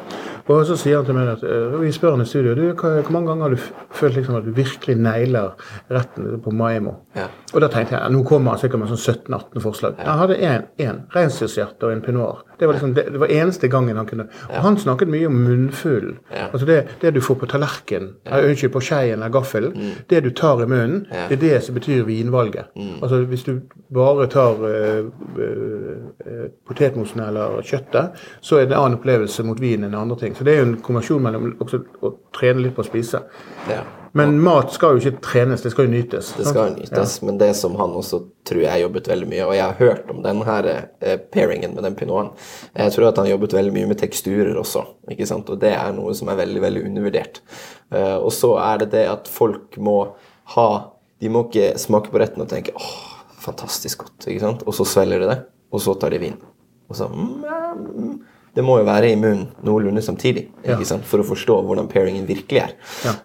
Og 0.46 0.62
så 0.68 0.76
sier 0.78 1.00
han 1.00 1.06
til 1.08 1.16
meg 1.16 1.32
at 1.32 1.44
eh, 1.46 1.74
vi 1.80 1.90
spør 1.94 2.14
han 2.14 2.22
i 2.22 2.28
studio 2.28 2.54
du, 2.54 2.64
hva, 2.78 2.92
hvor 3.00 3.14
mange 3.14 3.32
ganger 3.32 3.48
har 3.48 3.56
du 3.56 3.94
følt 3.98 4.18
liksom 4.20 4.38
at 4.38 4.46
du 4.46 4.52
virkelig 4.54 4.96
nailer 5.00 5.56
retten 5.92 6.36
på 6.44 6.54
Maimo. 6.54 7.00
Ja. 7.16 7.26
Og 7.52 7.62
da 7.64 7.70
tenkte 7.72 7.96
jeg 7.96 8.14
nå 8.14 8.22
kommer 8.26 8.54
han 8.54 8.60
sikkert 8.62 8.84
med 8.84 8.92
sånn 8.92 9.02
17-18 9.02 9.64
forslag. 9.64 9.98
Han 10.06 10.20
hadde 10.22 10.38
én. 10.38 11.02
Reinsdyrshjerte 11.14 11.88
og 11.88 11.96
en 11.96 12.04
pinot. 12.04 12.44
Det 12.58 12.68
var 12.68 12.76
liksom, 12.76 12.94
det, 12.94 13.08
det 13.12 13.20
var 13.20 13.32
eneste 13.32 13.68
gangen 13.68 13.98
han 14.00 14.06
kunne 14.08 14.28
Og 14.48 14.62
han 14.64 14.78
snakket 14.80 15.10
mye 15.12 15.26
om 15.28 15.34
munnfull. 15.44 16.14
Ja. 16.30 16.46
Altså 16.52 16.68
det, 16.68 16.78
det 17.02 17.12
du 17.16 17.20
får 17.24 17.40
på 17.42 17.48
tallerkenen, 17.50 18.14
ja. 18.24 18.40
unnskyld, 18.40 18.72
på 18.72 18.84
skeien 18.86 19.18
eller 19.18 19.34
gaffelen, 19.34 19.74
det 20.10 20.22
du 20.24 20.30
tar 20.30 20.62
i 20.62 20.68
munnen, 20.70 20.85
Mm. 20.90 21.06
Ja. 21.10 21.24
Mm. 21.24 21.28
det 21.28 21.36
er 21.36 21.42
det 21.42 21.64
som 21.64 21.74
betyr 21.74 22.04
vinvalget. 22.04 22.72
Altså 23.02 23.22
Hvis 23.24 23.44
du 23.44 23.60
bare 23.94 24.26
tar 24.26 24.62
uh, 24.62 25.10
øh, 25.38 26.48
potetmosen 26.66 27.20
eller 27.20 27.60
kjøttet, 27.62 28.16
så 28.40 28.56
er 28.56 28.66
det 28.66 28.74
en 28.74 28.80
annen 28.80 28.98
opplevelse 28.98 29.42
mot 29.42 29.60
vin 29.60 29.84
enn 29.84 29.94
andre 29.94 30.16
ting. 30.16 30.36
Så 30.36 30.44
det 30.44 30.54
er 30.54 30.62
jo 30.62 30.70
en 30.70 30.80
kombinasjon 30.80 31.22
mellom 31.22 31.52
også 31.60 31.82
å 32.02 32.16
trene 32.36 32.66
litt 32.66 32.76
på 32.76 32.84
å 32.84 32.90
spise. 32.90 33.22
ja. 33.70 33.84
Men 34.16 34.38
mat 34.40 34.70
skal 34.72 34.96
jo 34.96 35.02
ikke 35.02 35.20
trenes, 35.20 35.60
det 35.60 35.74
skal 35.74 35.90
jo 35.90 35.92
nytes. 35.92 36.30
Det 36.38 36.46
skal 36.46 36.70
jo 36.70 36.76
nytes, 36.78 37.18
men 37.26 37.36
det 37.36 37.50
som 37.58 37.74
han 37.76 37.92
også 37.98 38.22
tror 38.48 38.62
jeg 38.62 38.80
jobbet 38.80 39.10
veldig 39.10 39.26
mye, 39.28 39.44
og 39.44 39.52
jeg 39.52 39.64
har 39.66 39.74
hørt 39.76 40.12
om 40.12 40.22
den 40.24 40.40
her 40.46 40.68
eh, 40.70 41.18
pairingen 41.34 41.74
med 41.76 41.84
den 41.84 41.98
pinoten, 41.98 42.30
jeg 42.72 42.94
tror 42.94 43.10
at 43.10 43.20
han 43.20 43.28
jobbet 43.28 43.58
veldig 43.58 43.74
mye 43.74 43.90
med 43.90 44.00
teksturer 44.00 44.56
også, 44.56 44.86
ikke 45.12 45.28
sant? 45.28 45.52
og 45.52 45.60
det 45.60 45.74
er 45.76 45.92
noe 45.92 46.14
som 46.16 46.32
er 46.32 46.40
veldig, 46.40 46.62
veldig 46.64 46.86
undervurdert. 46.88 47.42
Uh, 47.92 48.16
og 48.16 48.32
så 48.34 48.54
er 48.58 48.80
det 48.82 48.88
det 48.96 49.04
at 49.06 49.28
folk 49.30 49.76
må 49.78 49.98
ha, 50.54 50.68
de 51.20 51.32
må 51.32 51.46
ikke 51.46 51.74
smake 51.80 52.12
på 52.12 52.20
retten 52.22 52.44
og 52.44 52.50
tenke, 52.50 52.74
åh, 52.76 52.94
fantastisk 53.42 54.04
godt. 54.04 54.28
ikke 54.28 54.44
sant? 54.44 54.64
Og 54.66 54.76
så 54.76 54.86
svelger 54.88 55.24
de 55.24 55.32
det, 55.32 55.40
og 55.72 55.82
så 55.82 55.96
tar 55.98 56.14
de 56.14 56.22
vin. 56.22 56.38
Og 56.86 56.98
så 56.98 57.08
mm, 57.10 57.44
mm. 57.82 58.16
Det 58.56 58.64
må 58.64 58.78
jo 58.80 58.86
være 58.88 59.10
i 59.12 59.16
munnen 59.20 59.50
noenlunde 59.66 60.00
samtidig 60.00 60.46
ikke 60.64 60.86
sant? 60.88 61.04
for 61.04 61.20
å 61.20 61.26
forstå 61.28 61.58
hvordan 61.66 61.90
pairingen 61.92 62.24
virkelig 62.24 62.62
er. 62.62 62.70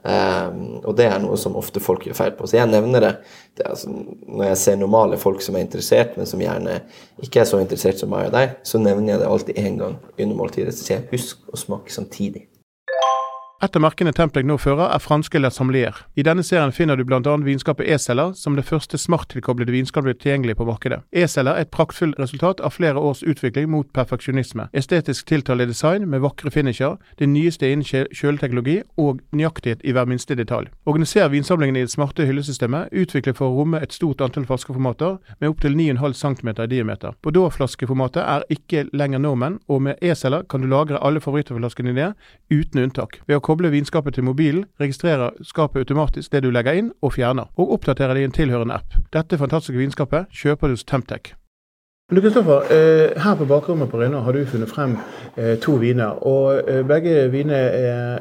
Um, 0.04 0.82
og 0.82 0.98
det 1.00 1.06
er 1.08 1.22
noe 1.24 1.38
som 1.40 1.56
ofte 1.56 1.80
folk 1.80 2.04
gjør 2.04 2.18
feil 2.18 2.34
på. 2.36 2.50
Så 2.52 2.58
jeg 2.58 2.68
nevner 2.68 3.06
det, 3.06 3.12
det 3.56 3.70
altså, 3.70 3.94
når 4.28 4.50
jeg 4.50 4.60
ser 4.60 4.82
normale 4.82 5.20
folk 5.22 5.40
som 5.46 5.56
er 5.56 5.64
interessert, 5.64 6.18
men 6.20 6.28
som 6.28 6.44
gjerne 6.44 6.82
ikke 7.24 7.46
er 7.46 7.48
så 7.48 7.62
interessert 7.64 8.04
som 8.04 8.12
meg 8.12 8.28
og 8.28 8.36
deg, 8.36 8.58
så 8.68 8.84
nevner 8.84 9.14
jeg 9.14 9.24
det 9.24 9.32
alltid 9.32 9.64
én 9.64 9.80
gang 9.80 9.96
under 10.18 10.36
måltidet. 10.36 10.76
Så 10.76 10.84
sier 10.84 10.98
jeg 11.00 11.08
husk 11.14 11.48
å 11.48 11.64
smake 11.64 11.96
samtidig. 11.96 12.50
Et 13.62 13.76
av 13.78 13.82
merkene 13.84 14.10
Templek 14.10 14.48
nå 14.50 14.56
fører, 14.58 14.88
er 14.90 15.02
franske 15.04 15.38
La 15.38 15.52
Sommelier. 15.54 15.94
I 16.18 16.24
denne 16.26 16.42
serien 16.42 16.72
finner 16.74 16.98
du 16.98 17.04
bl.a. 17.06 17.20
vinskapet 17.46 17.86
E-celler, 17.94 18.32
som 18.34 18.56
det 18.58 18.64
første 18.66 18.98
smarttilkoblede 18.98 19.70
vinskapet 19.76 20.18
tilgjengelig 20.24 20.56
på 20.58 20.66
markedet. 20.66 21.04
E-celler 21.14 21.60
er 21.60 21.68
et 21.68 21.70
praktfullt 21.70 22.18
resultat 22.18 22.64
av 22.66 22.74
flere 22.74 22.98
års 22.98 23.22
utvikling 23.22 23.70
mot 23.70 23.86
perfeksjonisme. 23.94 24.66
Estetisk 24.74 25.28
tiltalende 25.30 25.70
design 25.70 26.08
med 26.10 26.24
vakre 26.24 26.50
finisher, 26.50 26.96
det 27.22 27.28
nyeste 27.30 27.70
innen 27.70 27.86
kjøleteknologi 27.86 28.80
og 28.98 29.22
nøyaktighet 29.30 29.86
i 29.86 29.94
hver 29.94 30.10
minste 30.10 30.40
detalj. 30.40 30.72
Organiser 30.90 31.30
vinsamlingen 31.30 31.78
i 31.78 31.86
det 31.86 31.94
smarte 31.94 32.26
hyllesystemet, 32.26 32.90
utviklet 32.90 33.38
for 33.38 33.52
å 33.54 33.62
romme 33.62 33.84
et 33.86 33.94
stort 33.94 34.26
antall 34.26 34.50
flaskeformater 34.50 35.22
med 35.38 35.52
opptil 35.52 35.78
9,5 35.78 36.18
cm 36.24 36.52
i 36.56 36.70
diameter. 36.74 37.14
Bordeaux-flaskeformatet 37.22 38.26
er 38.26 38.50
ikke 38.58 38.88
lenger 38.90 39.22
normen, 39.22 39.62
og 39.70 39.86
med 39.86 40.02
E-celler 40.02 40.50
kan 40.50 40.66
du 40.66 40.72
lagre 40.74 40.98
alle 40.98 41.22
favorittflaskene 41.22 41.94
dine 41.94 42.12
uten 42.50 42.88
unntak. 42.88 43.22
Ved 43.30 43.38
å 43.38 43.51
koble 43.52 43.74
vinskapet 43.74 44.16
til 44.16 44.28
mobilen, 44.28 44.66
registrerer 44.80 45.36
skapet 45.44 45.84
automatisk 45.84 46.32
det 46.32 46.46
du 46.46 46.52
legger 46.56 46.80
inn 46.80 46.90
og 47.04 47.18
fjerner, 47.18 47.52
og 47.60 47.76
oppdaterer 47.78 48.16
det 48.16 48.24
i 48.24 48.32
en 48.32 48.40
tilhørende 48.40 48.80
app. 48.80 48.98
Dette 49.14 49.40
fantastiske 49.42 49.80
vinskapet 49.80 50.32
kjøper 50.32 50.72
du 50.72 50.80
hos 50.80 50.88
Temtec. 50.88 51.36
Du 52.12 52.22
Kristoffer, 52.22 52.62
eh, 52.72 53.22
Her 53.24 53.36
på 53.36 53.46
bakrommet 53.46 53.90
på 53.90 53.98
Røyna 53.98 54.20
har 54.20 54.32
du 54.32 54.46
funnet 54.46 54.70
frem 54.70 54.98
eh, 55.38 55.56
to 55.60 55.72
viner. 55.80 56.28
og 56.28 56.70
eh, 56.70 56.82
Begge 56.88 57.32
viner 57.32 57.56
er, 57.56 58.20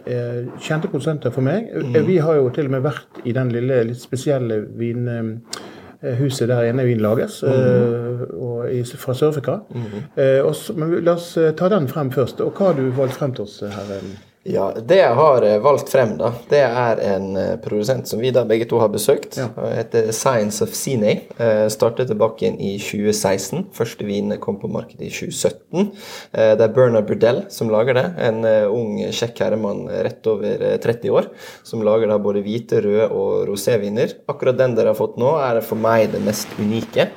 kjente 0.63 0.89
produsenter 0.89 1.31
for 1.31 1.43
meg. 1.43 1.67
Mm. 1.75 2.07
Vi 2.07 2.17
har 2.17 2.35
jo 2.35 2.49
til 2.55 2.65
og 2.65 2.71
med 2.71 2.87
vært 2.87 3.19
i 3.25 3.33
den 3.33 3.51
lille, 3.51 3.83
litt 3.89 3.99
spesielle 4.01 4.61
vinhuset 4.79 6.49
der 6.49 6.71
ene 6.71 6.87
vin 6.87 7.03
lages, 7.03 7.43
mm. 7.43 8.39
og 8.39 8.71
fra 8.95 9.15
Sør-Afrika. 9.15 9.59
Mm. 9.75 10.79
men 10.79 11.05
la 11.05 11.19
oss 11.19 11.35
ta 11.57 11.69
den 11.69 11.89
frem 11.89 12.15
først. 12.15 12.41
og 12.41 12.55
Hva 12.55 12.71
har 12.71 12.79
du 12.79 12.91
valgt 12.95 13.19
frem 13.19 13.35
til 13.35 13.43
oss 13.43 13.59
her? 13.61 14.30
Ja, 14.51 14.71
Det 14.75 14.99
jeg 14.99 15.15
har 15.15 15.45
eh, 15.47 15.59
valgt 15.63 15.91
frem, 15.93 16.17
da, 16.19 16.33
det 16.51 16.61
er 16.65 17.01
en 17.13 17.29
eh, 17.39 17.53
produsent 17.63 18.09
som 18.11 18.21
vi 18.23 18.33
da 18.35 18.43
begge 18.49 18.67
to 18.71 18.81
har 18.83 18.91
besøkt. 18.91 19.39
Ja. 19.39 19.49
Heter 19.77 20.11
Science 20.17 20.65
of 20.65 20.73
Sine. 20.75 21.13
Eh, 21.39 21.67
startet 21.71 22.11
tilbake 22.11 22.45
igjen 22.45 22.59
i 22.59 22.73
2016. 22.83 23.69
Første 23.77 24.07
vinene 24.09 24.41
kom 24.43 24.59
på 24.61 24.71
markedet 24.73 25.07
i 25.07 25.13
2017. 25.13 25.91
Det 26.33 26.65
er 26.65 26.75
Bernard 26.75 27.07
Burdell 27.09 27.43
som 27.53 27.71
lager 27.71 27.97
det. 27.97 28.07
En 28.27 28.45
ung, 28.71 28.99
kjekk 29.15 29.43
herremann 29.45 29.85
rett 30.07 30.27
over 30.31 30.65
30 30.83 31.15
år. 31.15 31.29
Som 31.67 31.85
lager 31.87 32.11
da 32.11 32.19
både 32.23 32.43
hvite, 32.45 32.81
røde 32.85 33.07
og 33.11 33.47
roséviner. 33.51 34.17
Akkurat 34.31 34.59
den 34.59 34.75
dere 34.79 34.93
har 34.93 34.99
fått 34.99 35.19
nå, 35.21 35.35
er 35.43 35.61
for 35.65 35.81
meg 35.81 36.11
det 36.15 36.23
mest 36.27 36.51
unike. 36.59 37.11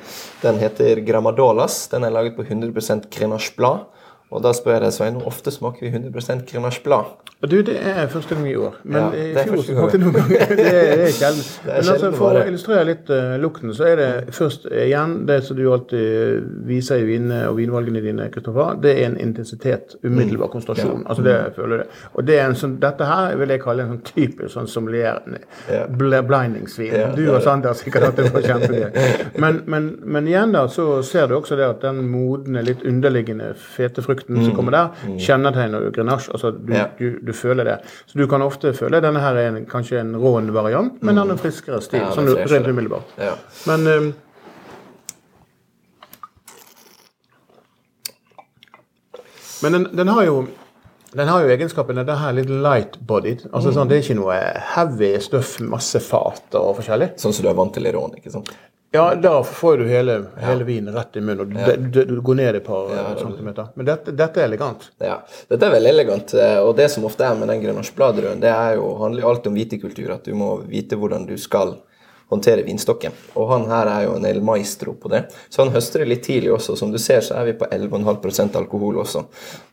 Den 0.44 0.60
heter 0.62 1.02
Gramadolas. 1.06 1.86
Den 1.92 2.06
er 2.06 2.14
laget 2.14 2.38
på 2.38 2.46
100% 2.46 3.08
Grenache 3.14 3.56
Blad. 3.58 3.88
Og 4.34 4.42
da 4.42 4.50
spør 4.56 4.82
jeg 4.82 4.96
Svein, 4.96 5.18
hvor 5.18 5.30
ofte 5.30 5.52
smaker 5.54 5.86
vi 5.86 5.92
100 5.94 6.42
Grenache 6.50 6.82
Blad? 6.82 7.14
Du, 7.50 7.56
Det 7.62 7.76
er 7.76 8.06
første 8.06 8.34
gang 8.34 8.48
i 8.48 8.54
år. 8.56 8.76
Men 8.84 8.96
ja, 8.96 9.24
i 9.24 9.32
fjor 9.44 9.62
smakte 9.62 9.98
noen 10.00 10.14
ganger. 10.16 10.54
Det 10.58 10.70
er 10.74 11.10
sjelden. 11.12 11.42
Men 11.66 11.90
altså, 11.92 12.10
for 12.16 12.38
å 12.40 12.44
illustrere 12.48 12.84
litt 12.88 13.10
uh, 13.12 13.34
lukten, 13.40 13.74
så 13.76 13.88
er 13.90 14.00
det 14.00 14.08
først 14.32 14.64
uh, 14.70 14.78
igjen 14.86 15.12
det 15.28 15.36
som 15.44 15.58
du 15.58 15.64
alltid 15.68 16.46
viser 16.68 17.02
i 17.02 17.06
vinene 17.08 17.42
og 17.50 17.58
vinvalgene 17.58 18.00
dine, 18.04 18.30
Kristoffer. 18.32 18.78
Det 18.80 18.94
er 18.94 19.10
en 19.10 19.18
intensitet, 19.20 19.96
umiddelbar 20.02 20.48
mm. 20.48 20.52
konsentrasjon. 20.54 21.02
Ja. 21.02 21.08
Altså 21.10 21.26
det 21.26 21.34
jeg 21.34 21.52
føler 21.58 21.82
det. 21.82 21.86
Og 22.14 22.28
det 22.30 22.38
en 22.40 22.56
sånn, 22.62 22.78
dette 22.80 23.10
her 23.10 23.36
vil 23.42 23.54
jeg 23.54 23.64
kalle 23.66 23.84
en 23.84 23.92
sånn 23.92 24.02
typisk 24.08 24.54
sånn 24.54 24.70
sommelier 24.70 25.20
ja. 25.68 25.84
blindingsvin. 25.92 26.96
Ja, 26.96 27.10
du 27.12 27.26
og 27.28 27.42
Sander 27.44 27.74
har 27.74 27.78
sikkert 27.78 28.08
hatt 28.08 28.22
det 28.22 28.30
for 28.32 28.44
kjempegøy. 28.44 28.88
Men, 29.44 29.58
men, 29.68 29.86
men 30.06 30.28
igjen 30.28 30.52
da, 30.54 30.62
så 30.70 31.02
ser 31.04 31.26
du 31.28 31.34
også 31.36 31.56
det 31.58 31.66
at 31.66 31.82
den 31.82 32.04
modne, 32.08 32.62
litt 32.64 32.84
underliggende 32.86 33.50
fete 33.58 34.02
frukten 34.04 34.23
frukten 34.24 34.40
mm. 34.40 34.44
som 34.44 34.56
kommer 34.56 34.72
der, 34.72 34.88
mm. 35.06 35.74
og 35.74 35.92
grenache. 35.92 36.32
Altså 36.32 36.50
du, 36.50 36.72
ja. 36.72 36.86
du, 36.98 37.18
du, 37.22 37.32
føler 37.32 37.64
det. 37.64 37.78
Så 38.06 38.18
du 38.18 38.26
kan 38.26 38.42
ofte 38.42 38.72
føle 38.72 39.00
denne 39.00 39.20
her 39.20 39.36
er 39.36 39.48
en, 39.52 39.66
kanskje 39.66 40.00
en 40.00 40.16
rån 40.16 40.52
variant, 40.54 41.02
men 41.02 41.16
den 41.16 41.28
er 41.28 41.32
en 41.32 41.38
friskere 41.38 41.80
stil. 41.82 42.00
Ja, 42.00 42.12
sånn 42.14 42.28
rent 42.28 42.68
umiddelbart. 42.68 43.16
Ja. 43.18 43.36
Men 43.66 43.86
um, 43.86 44.12
Men 49.62 49.72
den, 49.72 49.84
den, 49.96 50.08
har 50.12 50.26
jo 50.26 50.42
den 51.16 51.28
har 51.30 51.40
jo 51.40 51.48
egenskapen 51.48 51.96
den 51.96 52.10
er 52.12 52.34
litt 52.36 52.50
light-bodied. 52.50 53.46
altså 53.46 53.70
mm. 53.70 53.74
sånn, 53.78 53.88
Det 53.88 53.96
er 53.96 54.02
ikke 54.02 54.16
noe 54.18 54.34
heavy 54.74 55.08
stuff, 55.24 55.54
masse 55.64 56.02
fat 56.04 56.58
og 56.58 56.74
forskjellig. 56.82 57.14
Sånn 57.16 57.32
som 57.32 57.46
du 57.46 57.48
er 57.48 57.56
vant 57.56 57.72
til 57.72 57.88
i 57.88 57.92
rån, 57.94 58.18
ikke 58.18 58.34
sant? 58.34 58.50
Ja, 58.94 59.14
da 59.14 59.42
får 59.44 59.78
du 59.78 59.88
hele, 59.88 60.24
hele 60.38 60.64
vinen 60.64 60.94
rett 60.94 61.16
i 61.16 61.20
munnen, 61.20 61.40
og 61.40 61.46
du, 61.50 61.88
du, 61.90 62.04
du, 62.04 62.20
går 62.22 62.36
ned 62.38 62.58
et 62.60 62.66
par 62.66 62.92
ja, 62.94 63.06
centimeter. 63.18 63.72
Men 63.74 63.88
dette, 63.88 64.12
dette, 64.14 64.38
er 64.38 64.46
elegant. 64.46 64.84
Ja, 65.02 65.16
dette 65.50 65.66
er 65.66 65.72
veldig 65.74 65.90
elegant. 65.90 66.34
Eh, 66.38 66.58
og 66.62 66.76
det 66.78 66.86
som 66.92 67.06
ofte 67.08 67.26
er 67.26 67.34
med 67.34 67.50
den 67.50 67.58
Grenache 67.64 67.90
Bladrøden, 67.96 68.38
det 68.44 68.52
jo, 68.78 68.92
handler 69.00 69.24
jo 69.24 69.32
alltid 69.32 69.50
om 69.50 69.58
vitekultur. 69.58 70.12
At 70.14 70.28
du 70.28 70.36
må 70.38 70.52
vite 70.70 70.94
hvordan 71.00 71.26
du 71.26 71.34
skal 71.42 71.74
håndtere 72.30 72.62
vinstokken. 72.62 73.16
Og 73.34 73.50
han 73.50 73.66
her 73.72 73.90
er 73.96 74.04
jo 74.06 74.12
en 74.20 74.28
el 74.30 74.38
maestro 74.46 74.94
på 74.94 75.10
det. 75.10 75.24
Så 75.48 75.64
han 75.64 75.74
høster 75.74 76.04
det 76.04 76.12
litt 76.12 76.22
tidlig 76.28 76.52
også. 76.54 76.76
Som 76.78 76.92
du 76.94 77.00
ser, 77.02 77.18
så 77.26 77.40
er 77.40 77.48
vi 77.50 77.56
på 77.58 77.66
11,5% 77.66 78.60
alkohol 78.62 79.00
også. 79.02 79.24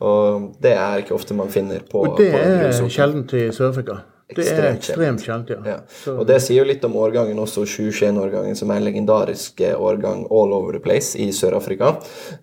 Og 0.08 0.50
det 0.66 0.74
er 0.74 1.06
ikke 1.06 1.13
ofte 1.20 1.38
man 1.38 1.54
finner 1.54 1.86
på 1.86 2.08
Og 2.08 2.18
det 2.18 2.32
er 2.34 2.74
sjeldent 2.90 3.38
i 3.38 3.51
Sør-Afrika? 3.54 4.01
Det 4.38 4.46
er 4.48 4.68
ekstremt 4.70 5.24
kjent, 5.26 5.52
ja. 5.52 5.60
ja. 5.66 5.78
Og 6.14 6.24
det 6.30 6.38
sier 6.44 6.62
jo 6.62 6.68
litt 6.70 6.84
om 6.88 6.96
årgangen 7.00 7.40
også, 7.42 7.66
2021-årgangen, 7.68 8.58
som 8.58 8.72
er 8.72 8.80
en 8.80 8.88
legendarisk 8.88 9.62
eh, 9.66 9.76
årgang 9.76 10.24
all 10.30 10.56
over 10.56 10.78
the 10.78 10.82
place 10.84 11.20
i 11.20 11.30
Sør-Afrika. 11.36 11.94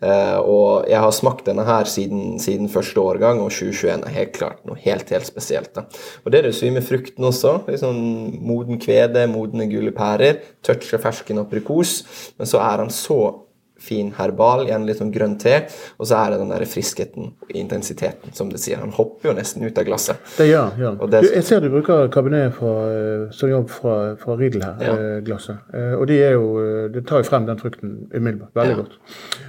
Eh, 0.01 0.39
og 0.39 0.89
jeg 0.91 1.01
har 1.05 1.17
smakt 1.17 1.49
denne 1.49 1.65
her 1.69 1.89
siden, 1.89 2.37
siden, 2.43 2.69
første 2.73 3.01
årgang, 3.01 3.43
og 3.45 3.53
2021 3.55 4.05
er 4.05 4.17
helt 4.19 4.37
klart 4.37 4.63
noe 4.69 4.79
helt, 4.85 5.11
helt 5.15 5.29
spesielt. 5.29 5.73
Da. 5.77 5.87
Og 6.25 6.33
det 6.33 6.43
er 6.43 6.51
det 6.51 6.57
sier 6.59 6.75
med 6.75 6.87
frukten 6.87 7.25
også. 7.29 7.59
Liksom 7.71 7.99
moden 8.45 8.81
kvede, 8.83 9.27
modne 9.31 9.69
gule 9.71 9.95
pærer, 9.97 10.43
touch 10.65 10.93
av 10.97 11.05
fersken 11.07 11.41
aprikos. 11.43 12.01
Men 12.39 12.51
så 12.51 12.61
er 12.65 12.85
han 12.85 12.93
så 12.95 13.48
fin 13.79 14.11
herbal, 14.17 14.67
gjerne 14.69 14.89
litt 14.89 15.01
sånn 15.01 15.13
grønn 15.15 15.37
te. 15.41 15.55
Og 15.99 16.09
så 16.11 16.19
er 16.19 16.35
det 16.35 16.41
den 16.43 16.53
der 16.53 16.65
friskheten 16.69 17.31
og 17.33 17.55
intensiteten, 17.57 18.35
som 18.37 18.51
det 18.53 18.61
sier. 18.63 18.81
Han 18.83 18.95
hopper 18.97 19.31
jo 19.31 19.37
nesten 19.39 19.65
ut 19.65 19.79
av 19.79 19.87
glasset. 19.89 20.23
Det 20.39 20.49
gjør 20.49 20.75
han. 20.75 20.99
Ja. 21.13 21.23
jeg 21.29 21.45
ser 21.47 21.63
du 21.65 21.71
bruker 21.73 22.11
kabinet 22.15 22.55
fra, 22.57 22.75
eh, 22.93 23.27
som 23.35 23.53
jobb 23.53 23.71
fra, 23.73 23.97
fra 24.21 24.37
Riedel 24.39 24.65
her, 24.67 24.85
ja. 24.85 24.97
Eh, 24.99 25.19
glasset. 25.27 25.63
Eh, 25.75 25.95
og 25.99 26.07
de 26.11 26.21
er 26.25 26.37
jo, 26.37 26.49
det 26.95 27.07
tar 27.09 27.23
jo 27.23 27.29
frem 27.31 27.47
den 27.49 27.61
frukten 27.61 27.95
umiddelbart. 28.13 28.55
Veldig 28.59 28.75
ja. 28.77 28.83
godt. 28.83 28.99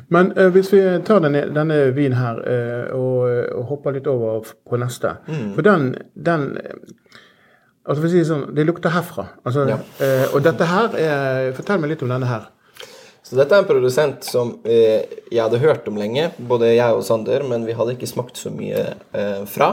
Men 0.09 0.31
uh, 0.37 0.47
hvis 0.53 0.71
vi 0.73 0.81
tar 1.05 1.21
denne, 1.23 1.45
denne 1.53 1.79
vinen 1.93 2.17
her 2.17 2.39
uh, 2.41 2.85
og, 2.97 3.17
og, 3.53 3.65
hopper 3.69 3.97
litt 3.97 4.07
over 4.09 4.47
på 4.65 4.79
neste 4.81 5.15
mm. 5.27 5.51
For 5.53 5.65
den, 5.65 5.91
den 6.17 6.47
altså 7.85 7.99
for 7.99 8.07
å 8.07 8.13
si 8.13 8.23
sånn, 8.25 8.47
Det 8.57 8.65
lukter 8.65 8.93
herfra. 8.93 9.27
Altså, 9.43 9.67
ja. 9.69 9.77
uh, 9.77 10.25
og 10.33 10.41
dette 10.45 10.69
her 10.69 10.97
er, 10.97 11.51
Fortell 11.57 11.81
meg 11.81 11.93
litt 11.93 12.05
om 12.05 12.13
denne 12.13 12.29
her. 12.29 12.49
Så 13.29 13.37
dette 13.37 13.53
er 13.53 13.61
en 13.61 13.67
produsent 13.69 14.25
som 14.25 14.55
eh, 14.65 15.03
jeg 15.29 15.43
hadde 15.43 15.59
hørt 15.61 15.85
om 15.91 15.97
lenge, 16.01 16.31
både 16.49 16.71
jeg 16.71 16.95
og 16.97 17.03
Sander, 17.05 17.43
men 17.45 17.61
vi 17.67 17.75
hadde 17.77 17.93
ikke 17.93 18.07
smakt 18.09 18.39
så 18.41 18.49
mye 18.49 18.79
eh, 19.13 19.43
fra. 19.45 19.67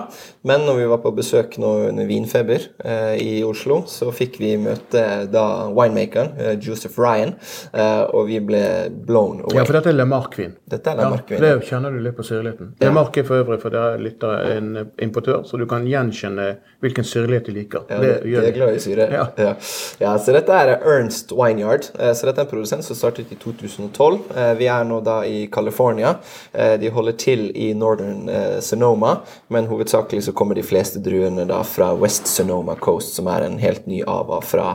Men 0.47 0.67
når 0.69 0.77
vi 0.83 0.89
var 0.91 1.01
på 1.01 1.13
besøk 1.17 1.57
nå 1.63 1.71
under 1.87 2.05
Vinfeber 2.11 2.67
eh, 2.85 3.15
i 3.23 3.31
Oslo, 3.49 3.79
så 3.89 4.11
fikk 4.13 4.37
vi 4.43 4.51
møte 4.61 5.05
da 5.33 5.47
winemakeren, 5.73 6.35
eh, 6.37 6.53
Joseph 6.61 7.01
Ryan, 7.01 7.33
eh, 7.73 8.03
og 8.13 8.29
vi 8.29 8.43
ble 8.45 8.61
blown 9.09 9.41
away. 9.47 9.57
Ja, 9.63 9.65
for 9.65 9.79
dette 9.79 9.89
er 9.95 9.97
Lemark-vin. 10.03 10.53
Dette 10.77 10.93
er 10.93 11.01
Lemark-vin. 11.01 11.41
Ja, 11.41 11.57
det 11.57 11.71
kjenner 11.71 11.97
du 11.97 12.05
litt 12.05 12.19
på 12.21 12.29
syrligheten. 12.29 12.75
Ja. 12.77 12.91
Lemark 12.91 13.17
er 13.17 13.25
for 13.31 13.41
øvrig 13.41 13.59
for 13.65 13.73
dere 13.73 13.97
lyttere 14.05 14.53
en 14.59 14.71
importør, 15.09 15.47
så 15.49 15.57
du 15.57 15.65
kan 15.71 15.89
gjenkjenne 15.89 16.51
hvilken 16.85 17.09
syrlighet 17.09 17.49
de 17.49 17.57
liker. 17.57 17.89
Ja, 17.89 18.03
det, 18.05 18.13
det 18.21 18.35
gjør 18.35 18.45
de. 18.45 18.53
er 18.53 18.57
glad 18.61 18.77
i 18.77 18.85
syre. 18.85 19.09
Ja. 19.17 19.27
Ja. 19.41 20.13
så 20.21 20.37
dette 20.37 20.53
er 20.53 20.77
Ernst 20.77 21.33
Wineyard. 21.33 21.89
Eh, 21.97 22.13
så 22.13 22.29
dette 22.29 22.45
er 22.45 22.47
en 22.47 22.53
produsent 22.53 22.85
som 22.85 22.99
startet 22.99 23.33
i 23.33 23.41
2012. 23.47 24.19
Eh, 24.37 24.53
vi 24.59 24.69
er 24.71 24.85
nå 24.89 25.01
da 25.05 25.21
i 25.27 25.47
California. 25.53 26.15
Eh, 26.53 26.75
de 26.81 26.91
holder 26.93 27.17
til 27.21 27.47
i 27.55 27.71
Northern 27.79 28.29
eh, 28.29 28.59
Sonoma, 28.65 29.17
men 29.55 29.69
hovedsakelig 29.71 30.27
så 30.27 30.35
kommer 30.37 30.59
de 30.59 30.65
fleste 30.67 31.01
druene 31.03 31.47
da 31.49 31.63
fra 31.67 31.93
West 31.95 32.29
Sonoma 32.31 32.77
Coast, 32.81 33.15
som 33.17 33.31
er 33.31 33.47
en 33.47 33.59
helt 33.63 33.87
ny 33.87 34.03
ava 34.07 34.41
fra 34.45 34.67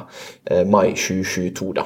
mai 0.68 0.94
2022. 0.98 1.68
da. 1.78 1.84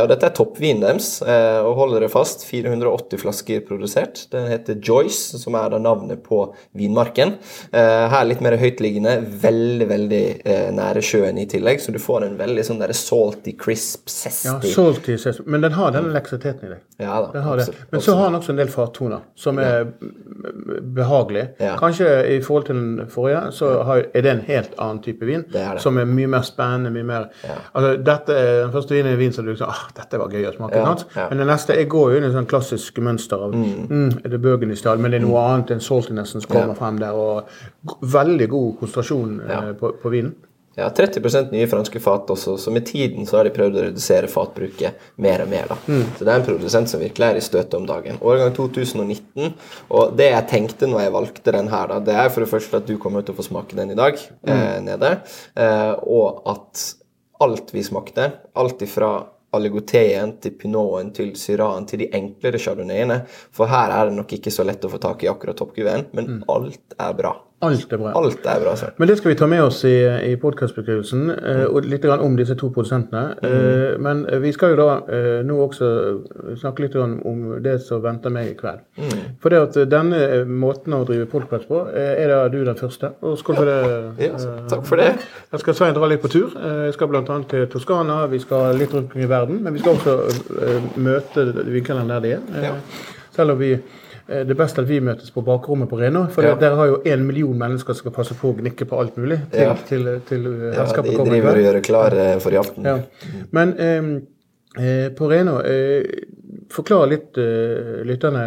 Og 0.00 0.06
Dette 0.10 0.26
er 0.26 0.34
toppvinen 0.34 0.82
deres, 0.82 1.08
og 1.20 1.74
holder 1.78 2.04
det 2.04 2.10
fast. 2.12 2.42
480 2.48 3.20
flasker 3.20 3.60
produsert. 3.66 4.22
Den 4.32 4.48
heter 4.50 4.78
Joyce, 4.82 5.38
som 5.38 5.54
er 5.58 5.68
da 5.72 5.78
navnet 5.82 6.22
på 6.24 6.40
vinmarken. 6.78 7.36
Her 7.72 8.26
litt 8.26 8.42
mer 8.44 8.56
høytliggende, 8.60 9.18
veldig 9.42 9.88
veldig 9.90 10.22
nære 10.76 11.04
sjøen 11.04 11.38
i 11.42 11.46
tillegg, 11.50 11.82
så 11.82 11.94
du 11.94 12.00
får 12.02 12.26
en 12.26 12.38
veldig 12.40 12.64
sånn 12.66 12.82
der 12.82 12.94
salty, 12.96 13.54
crisp, 13.60 14.08
zesty 14.10 14.48
Ja, 14.48 14.56
salty, 14.74 15.18
men 15.46 15.66
den 15.66 15.76
har 15.76 15.94
den 15.94 16.10
kompleksiteten 16.20 16.66
i 16.66 16.70
det. 16.70 16.78
Ja 17.04 17.20
da, 17.20 17.30
Den 17.32 17.42
har 17.42 17.56
det. 17.56 17.62
absolutt, 17.62 17.92
Men 17.92 18.00
så 18.00 18.14
har 18.14 18.24
han 18.24 18.34
også 18.34 18.52
en 18.52 18.56
del 18.56 18.68
fartoner 18.68 19.20
som 19.34 19.58
er 19.58 19.86
behagelige. 20.94 21.48
Ja. 21.60 21.76
Kanskje 21.78 22.08
i 22.36 22.40
forhold 22.42 22.66
til 22.66 22.74
den 22.76 23.08
forrige, 23.08 23.52
så 23.52 23.82
har, 23.82 24.04
er 24.14 24.22
det 24.22 24.30
en 24.30 24.42
helt 24.46 24.74
annen 24.78 25.02
type 25.02 25.26
vin. 25.26 25.44
Det 25.52 25.60
er 25.60 25.72
det. 25.78 25.82
Som 25.82 25.98
er 25.98 26.04
mye 26.04 26.26
mer 26.26 26.42
spennende. 26.42 26.90
mye 26.90 27.06
mer... 27.06 27.28
Altså, 27.74 27.96
dette 28.06 28.32
er 28.36 28.60
Den 28.64 28.72
første 28.72 28.94
vinen 28.94 29.12
er 29.12 29.16
vin 29.16 29.32
som 29.32 29.44
du 29.44 29.50
liksom, 29.50 29.68
ah, 29.70 29.86
dette 29.96 30.18
var 30.18 30.28
gøy 30.28 30.48
å 30.48 30.52
smake. 30.56 30.76
Ja? 30.76 31.28
Men 31.30 31.38
det 31.38 31.46
neste 31.46 31.76
jeg 31.78 31.88
går 31.88 32.12
jo 32.12 32.20
inn 32.20 32.28
i 32.28 32.32
sånn 32.34 32.48
klassisk 32.50 32.98
mønster 32.98 33.46
av 33.46 33.54
mm. 33.54 34.20
er 34.24 34.36
det 34.36 34.78
style, 34.78 34.98
men 34.98 35.10
det 35.10 35.20
er 35.20 35.26
noe 35.26 35.40
annet 35.40 35.70
enn 35.70 35.80
saltinessen 35.80 36.40
som 36.40 36.50
kommer 36.50 36.74
Ja. 36.74 36.78
frem 36.78 36.98
der. 36.98 37.12
Og 37.12 37.48
veldig 38.02 38.48
god 38.48 38.78
konsentrasjon 38.78 39.40
eh, 39.40 39.50
Ja. 39.50 39.72
på, 39.72 39.94
på 40.02 40.08
vinen. 40.12 40.34
Ja, 40.78 40.86
30% 40.88 41.50
nye 41.50 41.66
franske 41.66 42.00
fat 42.00 42.30
også, 42.30 42.54
så 42.58 42.70
med 42.70 42.86
tiden 42.86 43.26
så 43.26 43.40
har 43.40 43.48
de 43.48 43.52
prøvd 43.54 43.74
å 43.76 43.82
redusere 43.88 44.28
fatbruket 44.30 45.08
mer 45.20 45.42
og 45.42 45.50
mer. 45.50 45.66
da. 45.72 45.78
Så 46.16 46.22
det 46.22 46.30
er 46.30 46.38
en 46.38 46.46
produsent 46.46 46.92
som 46.92 47.02
virkelig 47.02 47.26
er 47.26 47.40
i 47.40 47.42
støtet 47.42 47.74
om 47.74 47.88
dagen. 47.88 48.20
Årgang 48.22 48.54
2019, 48.54 49.50
og 49.90 50.14
det 50.16 50.30
jeg 50.30 50.46
tenkte 50.52 50.88
når 50.88 51.04
jeg 51.04 51.16
valgte 51.16 51.56
den 51.58 51.72
her, 51.74 51.90
da, 51.90 51.98
det 52.06 52.14
er 52.14 52.30
for 52.30 52.46
det 52.46 52.52
første 52.52 52.80
at 52.80 52.86
du 52.86 52.94
kommer 53.02 53.26
til 53.26 53.34
å 53.34 53.40
få 53.40 53.48
smake 53.50 53.76
den 53.76 53.92
i 53.92 53.98
dag 53.98 54.14
eh, 54.46 54.78
nede, 54.86 55.12
eh, 55.58 55.92
og 56.06 56.46
at 56.54 56.86
alt 57.42 57.74
vi 57.74 57.84
smakte, 57.84 58.30
alt 58.54 58.86
ifra 58.86 59.12
Aligoteen 59.56 60.36
til 60.38 60.54
Pinoten 60.54 61.10
til 61.14 61.32
Syraen 61.34 61.86
til 61.90 62.04
de 62.04 62.10
enklere 62.14 62.60
chardonnayene, 62.62 63.24
for 63.50 63.70
her 63.70 63.90
er 63.90 64.08
det 64.08 64.18
nok 64.20 64.38
ikke 64.38 64.54
så 64.54 64.62
lett 64.66 64.86
å 64.86 64.92
få 64.92 65.02
tak 65.02 65.24
i 65.26 65.30
akkurat 65.32 65.58
toppkuveen, 65.58 66.12
men 66.14 66.44
alt 66.46 66.94
er 66.94 67.16
bra. 67.18 67.34
Alt 67.62 67.92
er 67.92 67.98
bra. 68.00 68.12
Alt 68.16 68.46
er 68.48 68.62
bra. 68.62 68.72
Men 68.96 69.08
det 69.10 69.18
skal 69.18 69.30
vi 69.34 69.36
ta 69.36 69.46
med 69.50 69.60
oss 69.66 69.82
i, 69.84 69.92
i 70.30 70.36
podkastbeskrivelsen, 70.40 71.26
eh, 71.36 71.64
og 71.68 71.84
litt 71.84 72.06
om 72.08 72.36
disse 72.38 72.54
to 72.56 72.70
produsentene. 72.72 73.34
Eh, 73.44 73.98
men 74.00 74.22
vi 74.40 74.52
skal 74.56 74.72
jo 74.72 74.78
da 74.80 74.86
eh, 75.12 75.42
nå 75.44 75.58
også 75.66 75.90
snakke 76.62 76.86
litt 76.86 76.96
om 76.96 77.60
det 77.60 77.76
som 77.84 78.00
venter 78.04 78.32
meg 78.32 78.54
i 78.54 78.56
kveld. 78.56 78.80
For 79.44 79.52
det 79.52 79.60
at 79.66 79.78
denne 79.92 80.22
måten 80.48 80.96
å 80.96 81.02
drive 81.04 81.28
podkast 81.28 81.68
på, 81.68 81.82
eh, 81.92 82.24
er 82.24 82.32
da 82.32 82.40
du 82.48 82.62
den 82.64 82.80
første. 82.80 83.12
Og 83.20 83.36
skål 83.42 83.60
for 83.60 83.68
det. 83.68 83.78
Ja, 84.24 84.40
takk 84.72 84.88
for 84.88 84.96
det. 85.04 85.10
Jeg 85.52 85.60
skal 85.66 85.76
Svein 85.82 85.94
dra 86.00 86.08
litt 86.08 86.24
på 86.24 86.32
tur. 86.32 86.56
Eh, 86.56 86.86
Jeg 86.90 86.96
skal 86.96 87.12
bl.a. 87.12 87.22
til 87.52 87.66
Toskana, 87.68 88.22
vi 88.32 88.40
skal 88.40 88.72
litt 88.80 88.94
rundt 88.96 89.12
om 89.14 89.20
i 89.20 89.28
verden. 89.28 89.60
Men 89.62 89.76
vi 89.76 89.84
skal 89.84 90.00
også 90.00 90.16
eh, 90.64 90.92
møte 90.96 91.50
vinkelen 91.68 92.08
der 92.08 92.24
de 92.24 92.38
er. 92.38 92.46
Eh, 92.56 92.70
Ja. 92.70 92.76
Selv 93.36 93.52
om 93.52 93.58
vi 93.60 93.74
eh, 93.74 93.80
det 94.30 94.50
er 94.54 94.58
best 94.60 94.78
at 94.78 94.86
vi 94.88 95.00
møtes 95.02 95.30
på 95.34 95.42
bakrommet 95.42 95.88
på 95.90 95.98
Rena. 95.98 96.26
For 96.30 96.42
Ja. 96.46 96.54
dere 96.54 96.76
har 96.78 96.86
jo 96.86 96.98
en 97.04 97.26
million 97.26 97.56
mennesker 97.58 97.94
som 97.94 98.04
skal 98.04 98.12
passe 98.14 98.34
på 98.38 98.52
å 98.52 98.56
gnikke 98.60 98.86
på 98.86 98.98
alt 99.00 99.16
mulig 99.18 99.40
til, 99.50 99.60
Ja. 99.66 99.74
til, 99.74 100.04
til, 100.28 100.44
til 100.44 100.44
Ja, 100.72 100.84
de 100.86 101.16
driver 101.16 101.50
og 101.56 101.64
gjør 101.64 101.80
klar 101.82 102.14
eh, 102.14 102.38
for 102.38 102.50
i 102.54 102.60
aften. 102.62 102.84
Ja. 102.86 102.98
Men 103.50 103.74
eh, 103.78 104.10
eh, 104.78 105.08
på 105.18 105.30
Rena, 105.32 105.58
eh, 105.66 106.04
forklar 106.70 107.08
litt 107.10 107.38
uh, 107.40 108.00
lytterne 108.06 108.44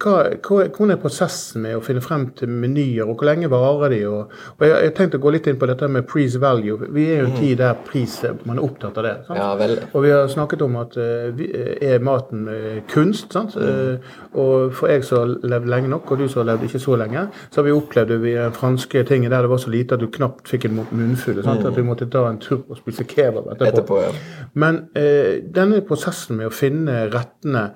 hva, 0.00 0.14
hva, 0.40 0.62
hvordan 0.72 0.94
er 0.94 1.00
prosessen 1.00 1.62
med 1.66 1.76
å 1.76 1.82
finne 1.84 2.00
frem 2.00 2.28
til 2.38 2.48
menyer, 2.48 3.04
og 3.04 3.18
hvor 3.18 3.28
lenge 3.28 3.50
varer 3.52 3.92
de? 3.92 4.00
Og, 4.08 4.32
og 4.56 4.64
jeg, 4.64 4.78
jeg 4.86 4.94
tenkte 4.96 5.20
å 5.20 5.24
gå 5.26 5.32
litt 5.34 5.48
inn 5.50 5.58
på 5.60 5.68
dette 5.68 5.90
med 5.92 6.06
price 6.08 6.40
value. 6.40 6.88
Vi 6.94 7.04
er 7.12 7.22
jo 7.22 7.28
en 7.28 7.36
tid 7.36 7.60
der 7.60 7.76
pris 7.84 8.16
man 8.48 8.58
er 8.58 8.64
opptatt 8.64 8.98
av 8.98 9.06
det. 9.06 9.14
Sant? 9.28 9.40
Ja. 9.42 9.76
Og 9.92 10.04
vi 10.06 10.12
har 10.14 10.30
snakket 10.32 10.64
om 10.64 10.78
at 10.80 10.96
uh, 10.96 11.28
vi, 11.36 11.50
er 11.84 12.00
maten 12.04 12.48
uh, 12.48 12.80
kunst. 12.88 13.32
sant? 13.36 13.56
Eh, 13.58 14.16
og 14.38 14.72
for 14.76 14.90
jeg 14.90 15.04
som 15.06 15.22
har 15.22 15.48
levd 15.52 15.68
lenge 15.70 15.90
nok, 15.92 16.10
og 16.12 16.22
du 16.22 16.26
som 16.28 16.42
har 16.42 16.52
levd 16.52 16.68
ikke 16.68 16.80
så 16.82 16.96
lenge, 17.00 17.26
så 17.50 17.60
har 17.60 17.68
vi 17.68 17.74
opplevd 17.76 18.14
vi 18.22 18.34
den 18.36 18.54
franske 18.56 19.02
tingen 19.08 19.32
der 19.32 19.44
det 19.44 19.52
var 19.52 19.60
så 19.62 19.72
lite 19.72 19.96
at 19.96 20.02
du 20.02 20.08
knapt 20.12 20.48
fikk 20.50 20.68
en 20.68 20.78
munnfull. 20.78 21.42
Sant? 21.44 21.66
At 21.68 21.76
vi 21.76 21.86
måtte 21.86 22.08
ta 22.10 22.24
en 22.28 22.40
tur 22.42 22.62
og 22.62 22.78
spise 22.80 23.06
kebab 23.08 23.52
etterpå. 23.54 23.68
Etterpå, 23.68 24.00
ja. 24.06 24.48
Men 24.58 24.80
eh, 24.98 25.38
denne 25.54 25.82
prosessen 25.86 26.40
med 26.40 26.50
å 26.50 26.54
finne 26.54 27.04
rettene 27.18 27.68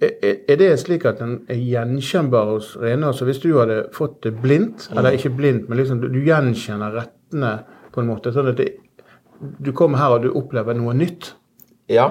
er, 0.00 0.56
det 0.56 0.70
slik 0.80 1.04
at 1.08 1.18
den 1.20 1.34
er 1.50 1.58
gjenkjennbar 1.60 2.54
hos 2.54 2.70
Rene? 2.80 3.10
Altså 3.10 3.26
hvis 3.28 3.42
du 3.42 3.50
hadde 3.58 3.82
fått 3.96 4.22
det 4.24 4.32
blindt, 4.40 4.88
eller 4.94 5.16
ikke 5.16 5.32
blindt, 5.36 5.68
men 5.68 5.80
liksom 5.80 6.00
du, 6.00 6.08
du 6.12 6.22
gjenkjenner 6.24 6.94
rettene 6.96 7.58
på 7.92 8.00
en 8.00 8.08
måte, 8.08 8.32
sånn 8.32 8.48
at 8.52 8.60
det, 8.62 8.70
du 9.60 9.72
kommer 9.76 10.00
her 10.00 10.16
og 10.16 10.24
du 10.24 10.32
opplever 10.40 10.76
noe 10.78 10.94
nytt? 10.96 11.34
Ja. 11.90 12.04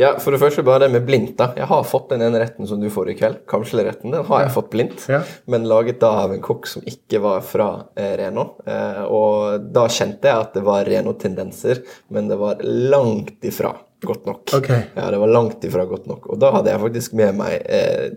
ja, 0.00 0.14
for 0.16 0.32
det 0.32 0.38
første 0.40 0.62
bare 0.64 0.86
det 0.86 0.94
med 0.94 1.04
blindt. 1.04 1.34
da. 1.36 1.50
Jeg 1.58 1.68
har 1.68 1.82
fått 1.84 2.08
den 2.08 2.22
ene 2.24 2.40
retten 2.40 2.64
som 2.66 2.80
du 2.80 2.86
får 2.88 3.10
i 3.12 3.16
kveld. 3.18 3.42
Kamskjellretten. 3.52 4.14
Den 4.14 4.24
har 4.30 4.46
jeg 4.46 4.54
fått 4.54 4.70
blindt, 4.72 5.04
Ja. 5.12 5.20
men 5.52 5.68
laget 5.68 6.00
da 6.00 6.14
av 6.22 6.32
en 6.32 6.40
kokk 6.40 6.64
som 6.70 6.86
ikke 6.88 7.20
var 7.20 7.44
fra 7.44 7.66
eh, 8.00 8.14
Reno. 8.16 8.46
Eh, 8.64 9.02
og 9.04 9.68
da 9.76 9.84
kjente 9.92 10.30
jeg 10.30 10.46
at 10.46 10.56
det 10.56 10.64
var 10.64 10.88
Reno-tendenser, 10.88 11.82
men 12.16 12.32
det 12.32 12.40
var 12.40 12.64
langt 12.64 13.44
ifra 13.44 13.74
godt 14.06 14.26
nok. 14.28 14.42
Okay. 14.60 14.88
Ja, 14.96 15.10
det 15.12 15.20
var 15.22 15.32
langt 15.32 15.64
ifra 15.64 15.86
godt 15.88 16.06
nok. 16.10 16.28
Og 16.32 16.40
da 16.42 16.52
hadde 16.56 16.72
jeg 16.72 16.82
faktisk 16.82 17.16
med 17.20 17.38
meg 17.40 17.56
eh, 17.66 18.10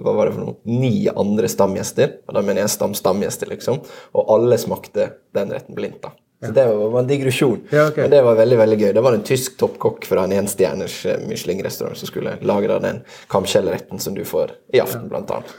hva 0.00 0.14
var 0.14 0.28
det 0.28 0.36
for 0.36 0.46
noe? 0.46 0.56
Ni 0.70 1.08
andre 1.10 1.50
stamgjester. 1.50 2.20
Og 2.28 2.36
da 2.36 2.42
mener 2.44 2.64
jeg 2.64 2.74
stam-stamgjester, 2.76 3.50
liksom. 3.50 3.80
Og 4.16 4.34
alle 4.36 4.58
smakte 4.60 5.10
den 5.36 5.54
retten 5.54 5.76
blindt. 5.76 6.02
da. 6.04 6.14
Så 6.40 6.54
det 6.56 6.64
var 6.72 7.00
en 7.00 7.06
digresjon. 7.08 7.58
Ja, 7.70 7.88
okay. 7.88 8.02
Men 8.02 8.10
det 8.10 8.22
var 8.24 8.38
veldig 8.38 8.58
veldig 8.58 8.78
gøy. 8.80 8.92
Det 8.96 9.02
var 9.04 9.16
en 9.16 9.26
tysk 9.28 9.58
toppkokk 9.60 10.06
fra 10.08 10.24
en 10.24 10.32
enstjerners 10.32 11.02
eh, 11.06 11.20
Michelin-restaurant 11.28 12.00
som 12.00 12.08
skulle 12.08 12.38
lagre 12.40 12.78
den 12.80 13.02
kamskjellretten 13.32 14.00
som 14.00 14.16
du 14.16 14.24
får 14.24 14.54
i 14.72 14.80
aften, 14.80 15.08
blant 15.12 15.30
annet. 15.36 15.52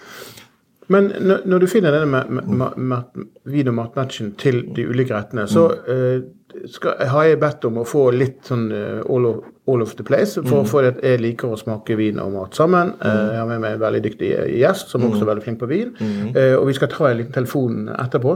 Men 0.92 1.12
når, 1.22 1.46
når 1.46 1.62
du 1.62 1.68
finner 1.72 1.94
denne 1.94 2.10
med, 2.10 2.32
med, 2.34 2.48
med, 2.50 2.78
med 2.78 3.28
vin- 3.54 3.70
og 3.70 3.78
matmatchen 3.78 4.34
til 4.42 4.64
de 4.76 4.88
ulike 4.90 5.14
rettene, 5.14 5.46
så 5.48 5.68
eh, 5.86 6.26
skal, 6.72 6.98
har 7.12 7.24
jeg 7.30 7.40
bedt 7.42 7.66
om 7.70 7.82
å 7.82 7.88
få 7.88 8.10
litt 8.16 8.44
sånn 8.48 8.68
eh, 8.72 9.02
all, 9.10 9.26
of, 9.30 9.44
all 9.72 9.82
of 9.86 9.94
the 9.96 10.04
place, 10.04 10.36
for, 10.48 10.66
for 10.68 10.84
at 10.90 10.98
jeg 11.06 11.20
liker 11.22 11.54
å 11.54 11.58
smake 11.60 11.96
vin 11.96 12.20
og 12.20 12.32
mat 12.34 12.58
sammen. 12.58 12.94
Eh, 13.00 13.20
jeg 13.32 13.40
har 13.40 13.48
med 13.50 13.62
meg 13.64 13.76
en 13.78 13.84
veldig 13.84 14.02
dyktig 14.08 14.32
gjest 14.60 14.90
som 14.92 15.06
også 15.08 15.22
er 15.24 15.30
veldig 15.32 15.46
flink 15.46 15.60
på 15.62 15.70
vin. 15.70 15.92
Uh, 16.36 16.58
og 16.58 16.66
vi 16.68 16.74
skal 16.78 16.90
ta 16.92 17.10
en 17.12 17.18
liten 17.22 17.34
telefon 17.36 17.88
etterpå. 17.94 18.34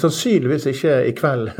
Sannsynligvis 0.00 0.66
ikke 0.70 0.94
i 1.08 1.12
kveld. 1.16 1.50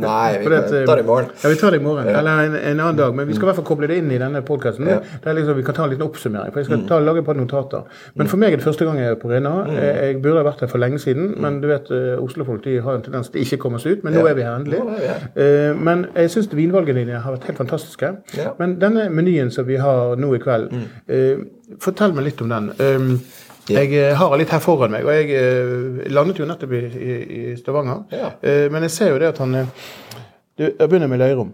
Nei, 0.00 0.38
vi 0.44 0.54
at, 0.56 0.70
eh, 0.72 0.84
ta 0.88 0.96
det 0.96 1.04
i 1.04 1.08
morgen. 1.08 1.30
Ja, 1.42 1.50
vi 1.52 1.58
tar 1.60 1.74
det 1.74 1.80
i 1.80 1.84
morgen. 1.84 2.08
Eller 2.10 2.44
en, 2.46 2.56
en 2.56 2.80
annen 2.84 2.98
dag. 3.00 3.14
Men 3.16 3.28
vi 3.28 3.36
skal 3.36 3.48
i 3.48 3.50
hvert 3.50 3.60
fall 3.60 3.68
koble 3.72 3.90
det 3.90 3.98
inn 4.00 4.10
i 4.14 4.20
denne 4.20 4.42
podkasten. 4.46 4.88
Ja. 4.90 5.00
Liksom, 5.26 5.56
vi 5.58 5.64
kan 5.66 5.76
ta 5.76 5.84
en 5.86 5.92
liten 5.94 6.06
oppsummering. 6.06 6.54
For 6.54 6.62
jeg 6.62 6.70
skal 6.70 6.84
ta, 6.90 7.00
lage 7.04 7.22
et 7.24 7.28
par 7.28 7.38
notater. 7.38 7.84
Men 8.18 8.30
for 8.30 8.40
meg 8.40 8.54
er 8.56 8.62
det 8.62 8.66
første 8.66 8.86
gang 8.88 9.00
jeg 9.02 9.14
er 9.16 9.20
på 9.20 9.30
Rena. 9.32 9.54
Eh, 9.70 9.88
Jeg 10.10 10.20
burde 10.24 10.40
ha 10.40 10.46
vært 10.46 10.64
her 10.64 10.70
for 10.72 10.80
lenge 10.82 11.00
siden, 11.02 11.34
men 11.42 11.60
du 11.62 11.68
vet, 11.70 11.90
eh, 11.94 12.14
Oslo-folk 12.22 12.64
har 12.84 12.96
en 12.98 13.04
tendens 13.04 13.28
til 13.32 13.44
ikke 13.44 13.58
å 13.60 13.64
komme 13.66 13.80
seg 13.82 13.98
ut. 13.98 14.04
Men 14.06 14.14
nå 14.16 14.24
Ja. 14.24 14.30
er 14.32 14.38
vi 14.38 14.46
her 14.46 14.56
endelig. 14.60 14.80
Nå 14.80 14.96
er 14.96 15.00
vi 15.02 15.10
her. 15.10 15.26
Eh, 15.50 15.76
Men 15.76 16.06
jeg 16.14 16.32
syns 16.32 16.50
vinvalgene 16.54 17.04
dine 17.04 17.20
har 17.24 17.36
vært 17.36 17.48
helt 17.50 17.60
fantastiske. 17.60 18.10
Ja. 18.38 18.54
Men 18.58 18.78
denne 18.82 19.08
menyen 19.10 19.52
som 19.54 19.66
vi 19.68 19.78
har 19.80 20.16
nå 20.20 20.32
i 20.36 20.42
kveld, 20.42 20.74
eh, 21.08 21.44
fortell 21.80 22.14
meg 22.16 22.28
litt 22.28 22.42
om 22.42 22.52
den. 22.52 22.70
Um, 22.78 23.14
jeg 23.70 23.94
eh, 23.94 24.14
har 24.18 24.36
litt 24.38 24.50
her 24.50 24.62
foran 24.62 24.90
meg, 24.90 25.06
og 25.06 25.14
jeg 25.14 26.10
landet 26.10 26.40
jo 26.40 26.46
nettopp 26.48 26.72
i, 26.74 26.84
i, 27.20 27.42
Stavanger. 27.58 28.04
Ja. 28.10 28.30
Men 28.70 28.86
jeg 28.88 28.94
ser 28.96 29.12
jo 29.12 29.18
det 29.22 29.30
at 29.30 29.38
han 29.38 29.52
du, 30.58 30.64
Jeg 30.64 30.88
begynner 30.88 31.08
med 31.08 31.20
løyrom. 31.22 31.52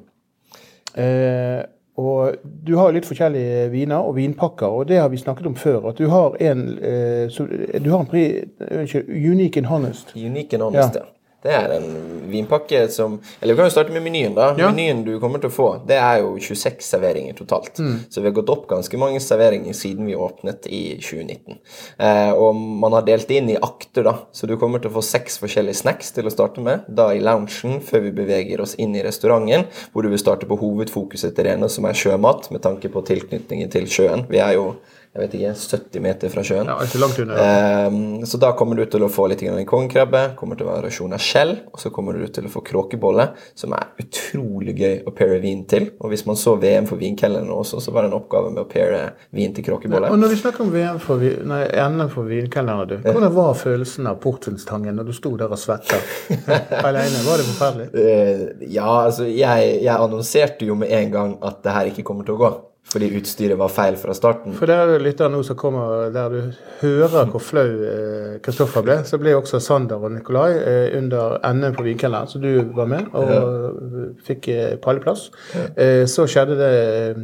Og 1.97 2.37
du 2.45 2.75
har 2.77 2.93
litt 2.93 3.07
forskjellige 3.09 3.69
viner 3.73 4.05
og 4.05 4.19
vinpakker, 4.19 4.69
og 4.69 4.89
det 4.89 4.99
har 5.01 5.09
vi 5.09 5.21
snakket 5.21 5.49
om 5.49 5.55
før. 5.57 5.89
At 5.91 5.99
du 5.99 6.11
har 6.13 6.37
en, 6.45 6.65
eh, 6.79 7.29
så, 7.33 7.47
du 7.85 7.91
har 7.91 8.01
en 8.01 8.11
pri, 8.11 8.25
unnskyld, 8.61 9.09
Unique 9.09 9.57
and 9.57 9.67
Honest. 9.67 10.13
Unique 10.17 10.53
and 10.55 10.63
honest, 10.63 10.95
Ja. 10.95 11.07
Det 11.47 11.55
er 11.55 11.77
en 11.77 11.89
vinpakke 12.31 12.89
som 12.91 13.21
Eller 13.41 13.55
vi 13.55 13.61
kan 13.61 13.69
jo 13.69 13.75
starte 13.75 13.93
med 13.95 14.03
menyen. 14.03 14.35
da. 14.35 14.49
Ja. 14.59 14.71
Menyen 14.71 15.05
du 15.07 15.19
kommer 15.23 15.39
til 15.43 15.51
å 15.51 15.55
få, 15.55 15.69
det 15.87 15.99
er 16.01 16.21
jo 16.25 16.35
26 16.43 16.83
serveringer 16.83 17.37
totalt. 17.39 17.79
Mm. 17.79 17.99
Så 18.11 18.21
vi 18.21 18.29
har 18.29 18.35
gått 18.35 18.51
opp 18.53 18.67
ganske 18.71 18.99
mange 18.99 19.21
serveringer 19.23 19.77
siden 19.77 20.09
vi 20.11 20.17
åpnet 20.19 20.67
i 20.67 20.83
2019. 20.99 21.59
Eh, 21.99 22.33
og 22.33 22.57
man 22.57 22.97
har 22.97 23.07
delt 23.07 23.31
inn 23.31 23.51
i 23.53 23.59
akter, 23.61 24.07
da. 24.07 24.17
Så 24.33 24.51
du 24.51 24.57
kommer 24.61 24.83
til 24.83 24.91
å 24.91 24.97
få 24.99 25.05
seks 25.07 25.39
forskjellige 25.43 25.83
snacks 25.83 26.13
til 26.17 26.27
å 26.27 26.35
starte 26.35 26.65
med. 26.65 26.89
Da 26.89 27.13
i 27.15 27.23
loungen, 27.23 27.81
før 27.85 28.07
vi 28.09 28.15
beveger 28.17 28.63
oss 28.65 28.75
inn 28.83 28.97
i 28.97 29.05
restauranten, 29.07 29.69
hvor 29.93 30.03
du 30.03 30.11
vil 30.13 30.23
starte 30.23 30.49
på 30.49 30.59
hovedfokuset 30.61 31.37
til 31.37 31.49
Rene, 31.49 31.71
som 31.71 31.87
er 31.87 31.99
sjømat, 31.99 32.51
med 32.51 32.65
tanke 32.67 32.91
på 32.93 33.05
tilknytningen 33.07 33.71
til 33.73 33.89
sjøen. 33.91 34.27
Vi 34.31 34.43
er 34.43 34.57
jo 34.59 34.73
jeg 35.17 35.23
vet 35.25 35.35
ikke, 35.39 35.53
70 35.57 36.03
meter 36.05 36.33
fra 36.33 36.43
sjøen. 36.45 36.69
Ja, 36.69 36.77
ikke 36.85 37.01
langt 37.01 37.19
under. 37.23 37.41
Um, 37.89 38.25
så 38.29 38.41
da 38.43 38.51
kommer 38.59 38.77
du 38.77 38.85
til 38.93 39.05
å 39.07 39.09
få 39.13 39.27
litt 39.33 39.41
kongekrabbe, 39.69 40.23
kommer 40.37 40.59
til 40.59 40.67
å 40.67 40.73
være 40.75 40.87
rasjon 40.91 41.15
av 41.17 41.23
skjell, 41.25 41.55
og 41.73 41.81
så 41.81 41.89
kommer 41.95 42.19
du 42.21 42.27
til 42.29 42.45
å 42.49 42.53
få 42.53 42.61
kråkebolle, 42.67 43.31
som 43.57 43.73
er 43.77 43.89
utrolig 44.03 44.75
gøy 44.77 44.99
å 45.09 45.15
paire 45.17 45.39
vin 45.41 45.65
til. 45.71 45.89
Og 46.03 46.13
hvis 46.13 46.27
man 46.29 46.37
så 46.37 46.57
VM 46.61 46.87
for 46.91 47.01
vinkelnerne 47.01 47.57
også, 47.57 47.81
så 47.81 47.95
var 47.97 48.05
det 48.05 48.13
en 48.13 48.19
oppgave 48.21 48.53
med 48.53 48.63
å 48.65 48.69
paire 48.69 49.01
vin 49.37 49.55
til 49.57 49.65
kråkebolle. 49.71 50.11
Og 50.13 50.21
når 50.21 50.35
vi 50.35 50.41
snakker 50.43 50.67
om 50.67 50.73
VM 50.75 51.01
for, 51.03 51.23
vi- 51.23 51.35
nei, 51.49 51.63
NM 51.89 52.13
for 52.13 52.29
vinkelnerne, 52.29 52.87
du. 52.91 52.97
Hvordan 53.07 53.35
var 53.35 53.55
følelsen 53.57 54.07
av 54.13 54.21
portvinstangen 54.21 54.97
når 55.01 55.11
du 55.11 55.17
sto 55.17 55.33
der 55.41 55.49
og 55.57 55.59
svetta 55.61 55.97
alene? 56.91 57.25
Var 57.27 57.41
det 57.43 57.49
forferdelig? 57.51 57.89
Uh, 57.97 58.71
ja, 58.77 58.89
altså, 59.07 59.25
jeg, 59.31 59.73
jeg 59.83 59.95
annonserte 59.97 60.67
jo 60.69 60.77
med 60.79 60.93
en 60.93 61.11
gang 61.15 61.37
at 61.47 61.63
det 61.65 61.73
her 61.77 61.91
ikke 61.93 62.05
kommer 62.07 62.27
til 62.29 62.37
å 62.37 62.43
gå. 62.45 62.53
Fordi 62.87 63.09
utstyret 63.19 63.59
var 63.59 63.73
feil 63.75 63.97
fra 63.99 64.15
starten. 64.15 64.55
For 64.55 64.71
det 64.71 64.77
er 64.79 65.03
lytter 65.03 65.31
nå 65.33 65.41
som 65.47 65.59
kommer 65.59 66.07
der 66.15 66.31
du 66.31 66.53
hører 66.85 67.27
hvor 67.33 67.43
flau 67.43 67.65
eh, 67.67 68.37
Kristoffer 68.45 68.85
ble, 68.87 69.01
så 69.09 69.19
ble 69.19 69.35
også 69.35 69.59
Sander 69.63 70.03
og 70.07 70.15
Nikolai 70.15 70.53
eh, 70.55 70.95
under 70.99 71.41
NM 71.51 71.75
på 71.75 71.87
Vinkelleren, 71.89 72.31
så 72.31 72.39
du 72.39 72.51
var 72.77 72.87
med 72.91 73.11
og 73.11 74.15
fikk 74.27 74.49
pallplass. 74.85 75.29
Eh, 75.75 76.05
så 76.11 76.29
skjedde 76.31 76.61
det 76.61 76.73
eh, 76.79 77.21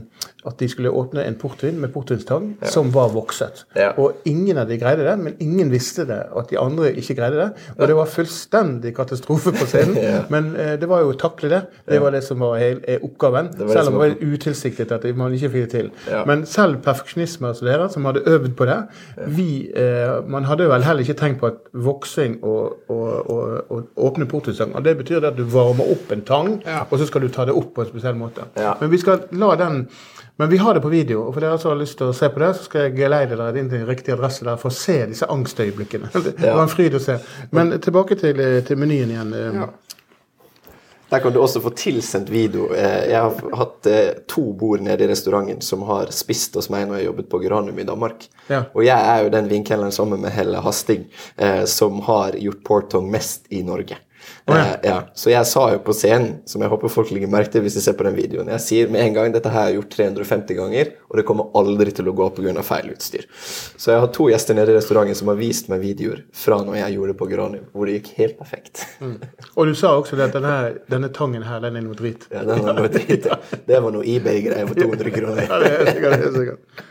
at 0.47 0.59
de 0.59 0.69
skulle 0.69 0.91
åpne 0.91 1.23
en 1.27 1.37
portvin 1.39 1.77
med 1.81 1.93
portvinstang 1.95 2.49
som 2.67 2.91
var 2.95 3.13
vokset. 3.15 3.65
Ja. 3.79 3.93
Og 4.01 4.25
ingen 4.27 4.59
av 4.59 4.67
de 4.71 4.79
greide 4.81 5.05
det, 5.07 5.15
men 5.21 5.37
ingen 5.41 5.71
visste 5.71 6.03
det, 6.09 6.19
at 6.35 6.51
de 6.51 6.59
andre 6.59 6.91
ikke 6.99 7.15
greide 7.19 7.39
det. 7.39 7.49
Og 7.77 7.87
det 7.89 7.97
var 7.97 8.11
fullstendig 8.11 8.95
katastrofe 8.97 9.55
på 9.55 9.69
scenen. 9.71 9.99
Ja. 10.13 10.25
Men 10.33 10.49
eh, 10.59 10.73
det 10.81 10.89
var 10.91 11.03
jo 11.05 11.13
å 11.13 11.17
takle 11.17 11.49
det. 11.49 11.59
Det 11.89 12.01
var 12.03 12.11
det 12.15 12.23
som 12.27 12.41
var 12.43 12.57
hel, 12.59 12.81
eh, 12.91 12.99
oppgaven. 13.07 13.53
var 13.59 13.69
Selv 13.71 13.93
om 13.93 13.95
det 13.95 14.01
var 14.01 14.33
utilsiktet 14.35 14.91
at 14.93 15.05
man 15.17 15.35
ikke 15.37 15.51
fikk 15.53 15.69
det 15.69 15.71
til. 15.71 15.91
Ja. 16.11 16.25
Men 16.27 16.43
selv 16.49 16.81
perfeksjonismer 16.83 17.55
som 17.57 17.69
dere, 17.69 17.87
som 17.93 18.09
hadde 18.09 18.25
øvd 18.27 18.57
på 18.59 18.67
det 18.69 18.79
vi, 19.37 19.71
eh, 19.77 20.19
Man 20.27 20.45
hadde 20.49 20.67
vel 20.69 20.83
heller 20.83 21.07
ikke 21.07 21.17
tenkt 21.21 21.41
på 21.41 21.53
at 21.53 21.61
voksing 21.73 22.39
og, 22.43 22.91
og, 22.91 23.31
og, 23.31 23.71
og 23.71 24.03
åpne 24.09 24.27
portvinstang 24.27 24.75
og 24.75 24.85
Det 24.85 24.97
betyr 24.99 25.21
det 25.21 25.33
at 25.33 25.39
du 25.39 25.45
varmer 25.45 25.93
opp 25.95 26.13
en 26.13 26.25
tang, 26.27 26.51
og 26.91 26.99
så 26.99 27.07
skal 27.07 27.23
du 27.23 27.29
ta 27.33 27.47
det 27.49 27.55
opp 27.57 27.75
på 27.77 27.85
en 27.85 27.93
spesiell 27.93 28.19
måte. 28.19 28.49
Ja. 28.59 28.75
Men 28.81 28.91
vi 28.93 29.01
skal 29.01 29.27
la 29.39 29.55
den 29.61 29.87
men 30.41 30.49
vi 30.49 30.57
har 30.63 30.75
det 30.75 30.83
på 30.83 30.89
video, 30.93 31.27
og 31.27 31.35
for 31.35 31.45
dere 31.45 31.59
som 31.61 31.75
har 31.75 31.81
lyst 31.83 31.99
til 32.01 32.09
å 32.11 32.17
se 32.17 32.29
på 32.33 32.41
det, 32.43 32.51
så 32.57 32.67
skal 32.67 32.87
jeg 32.87 32.97
geleide 32.97 33.37
dere 33.39 33.61
inn 33.61 33.71
til 33.71 33.85
riktig 33.87 34.15
adresse 34.15 34.47
der 34.47 34.59
for 34.61 34.73
å 34.73 34.77
se 34.77 34.99
disse 35.11 35.29
angstøyeblikkene. 35.31 36.09
Det 36.15 36.41
var 36.41 36.65
en 36.65 36.73
fryd 36.73 36.97
å 36.99 37.03
se. 37.05 37.19
Men 37.53 37.77
tilbake 37.85 38.17
til, 38.19 38.41
til 38.67 38.81
menyen 38.81 39.13
igjen. 39.13 39.35
Ja. 39.61 39.69
Der 41.13 41.21
kan 41.21 41.33
du 41.35 41.43
også 41.43 41.61
få 41.61 41.71
tilsendt 41.77 42.31
video. 42.33 42.71
Eh, 42.73 43.11
Jeg 43.11 43.21
har 43.21 43.57
hatt 43.61 43.87
eh, 43.87 44.15
to 44.27 44.47
bord 44.57 44.81
nede 44.81 45.05
i 45.05 45.09
restauranten 45.11 45.61
som 45.61 45.83
har 45.85 46.09
spist 46.09 46.57
hos 46.57 46.71
meg 46.73 46.87
når 46.89 47.03
jeg 47.03 47.09
jobbet 47.11 47.29
på 47.35 47.41
Granum 47.43 47.79
i 47.83 47.85
Danmark. 47.85 48.25
Ja. 48.49 48.63
Og 48.73 48.87
jeg 48.87 48.97
er 48.97 49.27
jo 49.27 49.35
den 49.35 49.51
vinkelneren 49.51 49.93
sammen 49.93 50.25
med 50.25 50.33
Helle 50.33 50.63
Hasting 50.65 51.05
eh, 51.37 51.67
som 51.69 52.01
har 52.09 52.39
gjort 52.41 52.65
portong 52.65 53.13
mest 53.13 53.45
i 53.53 53.61
Norge. 53.67 54.01
Å, 54.43 54.57
ja. 54.57 54.63
Eh, 54.63 54.89
ja. 54.89 54.97
Så 55.15 55.31
jeg 55.31 55.47
sa 55.47 55.69
jo 55.75 55.81
på 55.85 55.95
scenen, 55.95 56.41
som 56.51 56.63
jeg 56.65 56.73
håper 56.73 56.91
folk 56.93 57.13
legger 57.15 57.31
merke 57.31 57.53
til 57.55 57.63
hvis 57.65 57.77
de 57.79 57.83
ser 57.85 57.95
på 57.99 58.07
den 58.07 58.17
videoen 58.17 58.51
Jeg 58.51 58.65
sier 58.65 58.91
med 58.91 59.05
en 59.05 59.15
gang 59.15 59.35
dette 59.35 59.51
her 59.53 59.69
har 59.69 59.71
jeg 59.71 59.79
gjort 59.79 59.95
350 59.95 60.59
ganger, 60.59 60.93
og 61.11 61.19
det 61.21 61.25
kommer 61.29 61.53
aldri 61.59 61.95
til 61.95 62.11
å 62.11 62.15
gå 62.17 62.29
pga. 62.37 62.65
feil 62.67 62.91
utstyr. 62.93 63.27
Så 63.79 63.93
jeg 63.93 64.03
har 64.03 64.11
to 64.15 64.29
gjester 64.31 64.59
nede 64.59 64.75
i 64.75 64.77
restauranten 64.79 65.19
som 65.19 65.31
har 65.31 65.39
vist 65.39 65.71
meg 65.73 65.83
videoer 65.85 66.25
fra 66.35 66.59
når 66.63 66.81
jeg 66.81 66.97
gjorde 66.97 67.15
det 67.15 67.19
på 67.21 67.29
Granium, 67.31 67.69
hvor 67.73 67.89
det 67.89 67.99
gikk 67.99 68.13
helt 68.19 68.39
perfekt. 68.41 68.85
Og 69.57 69.71
du 69.71 69.75
sa 69.79 69.95
også 69.99 70.19
det 70.19 70.31
at 70.31 70.37
denne, 70.39 70.57
denne 70.91 71.13
tangen 71.15 71.47
her, 71.47 71.63
den 71.63 71.79
er 71.79 71.87
noe 71.87 71.99
drit. 71.99 72.27
Ja, 72.33 72.45
den 72.49 72.65
var 72.67 72.79
noe 72.79 72.91
dritt. 72.93 73.27
ja. 73.31 73.39
Det 73.69 73.83
var 73.85 73.95
noe 73.95 74.07
eBay-greier 74.07 74.69
for 74.71 74.79
200 74.79 75.15
kroner. 75.15 75.47
Ja, 75.47 75.61
det 75.63 75.73
er 75.73 75.93
sikkert, 75.93 76.19
det 76.19 76.29
er 76.29 76.37
sikkert. 76.39 76.83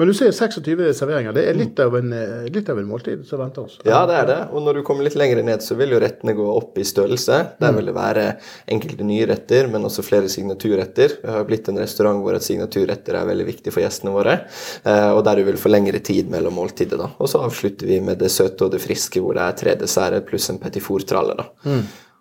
Men 0.00 0.08
du 0.08 0.14
ser 0.16 0.30
26 0.32 0.94
serveringer. 0.96 1.34
Det 1.36 1.42
er 1.50 1.56
litt 1.58 1.80
av 1.84 1.92
en, 1.98 2.12
eh, 2.16 2.46
litt 2.48 2.68
av 2.72 2.78
en 2.80 2.86
måltid 2.88 3.26
som 3.28 3.42
venter 3.42 3.66
oss. 3.66 3.74
Ja, 3.84 4.06
det 4.08 4.14
er 4.16 4.26
det. 4.30 4.38
Og 4.56 4.62
når 4.64 4.78
du 4.78 4.82
kommer 4.86 5.04
litt 5.04 5.16
lenger 5.20 5.42
ned, 5.44 5.60
så 5.60 5.76
vil 5.76 5.92
jo 5.92 5.98
rettene 6.00 6.32
gå 6.38 6.46
opp 6.56 6.78
i 6.80 6.86
størrelse. 6.88 7.36
Der 7.60 7.74
vil 7.76 7.90
det 7.90 7.94
være 7.94 8.24
enkelte 8.72 9.04
nye 9.04 9.26
retter, 9.28 9.68
men 9.68 9.84
også 9.84 10.00
flere 10.06 10.30
signaturretter. 10.32 11.18
Vi 11.20 11.28
har 11.36 11.44
blitt 11.44 11.68
en 11.68 11.76
restaurant 11.82 12.24
hvor 12.24 12.34
et 12.38 12.46
signaturretter 12.46 13.20
er 13.20 13.28
veldig 13.28 13.46
viktig 13.50 13.74
for 13.76 13.84
gjestene 13.84 14.14
våre. 14.16 14.38
eh, 14.86 15.10
Og 15.12 15.22
der 15.24 15.36
du 15.36 15.44
vil 15.44 15.60
få 15.60 15.68
lengre 15.68 16.00
tid 16.02 16.30
mellom 16.30 16.54
måltidet. 16.54 16.96
da. 16.96 17.10
Og 17.20 17.28
så 17.28 17.44
avslutter 17.44 17.86
vi 17.86 18.00
med 18.00 18.18
det 18.18 18.30
søte 18.30 18.62
og 18.64 18.70
det 18.72 18.80
friske, 18.80 19.20
hvor 19.20 19.34
det 19.34 19.42
er 19.42 19.52
tre 19.52 19.74
desserter 19.76 20.24
pluss 20.24 20.48
en 20.48 20.58
petit 20.58 20.82
four-tralle. 20.82 21.36
da. 21.36 21.44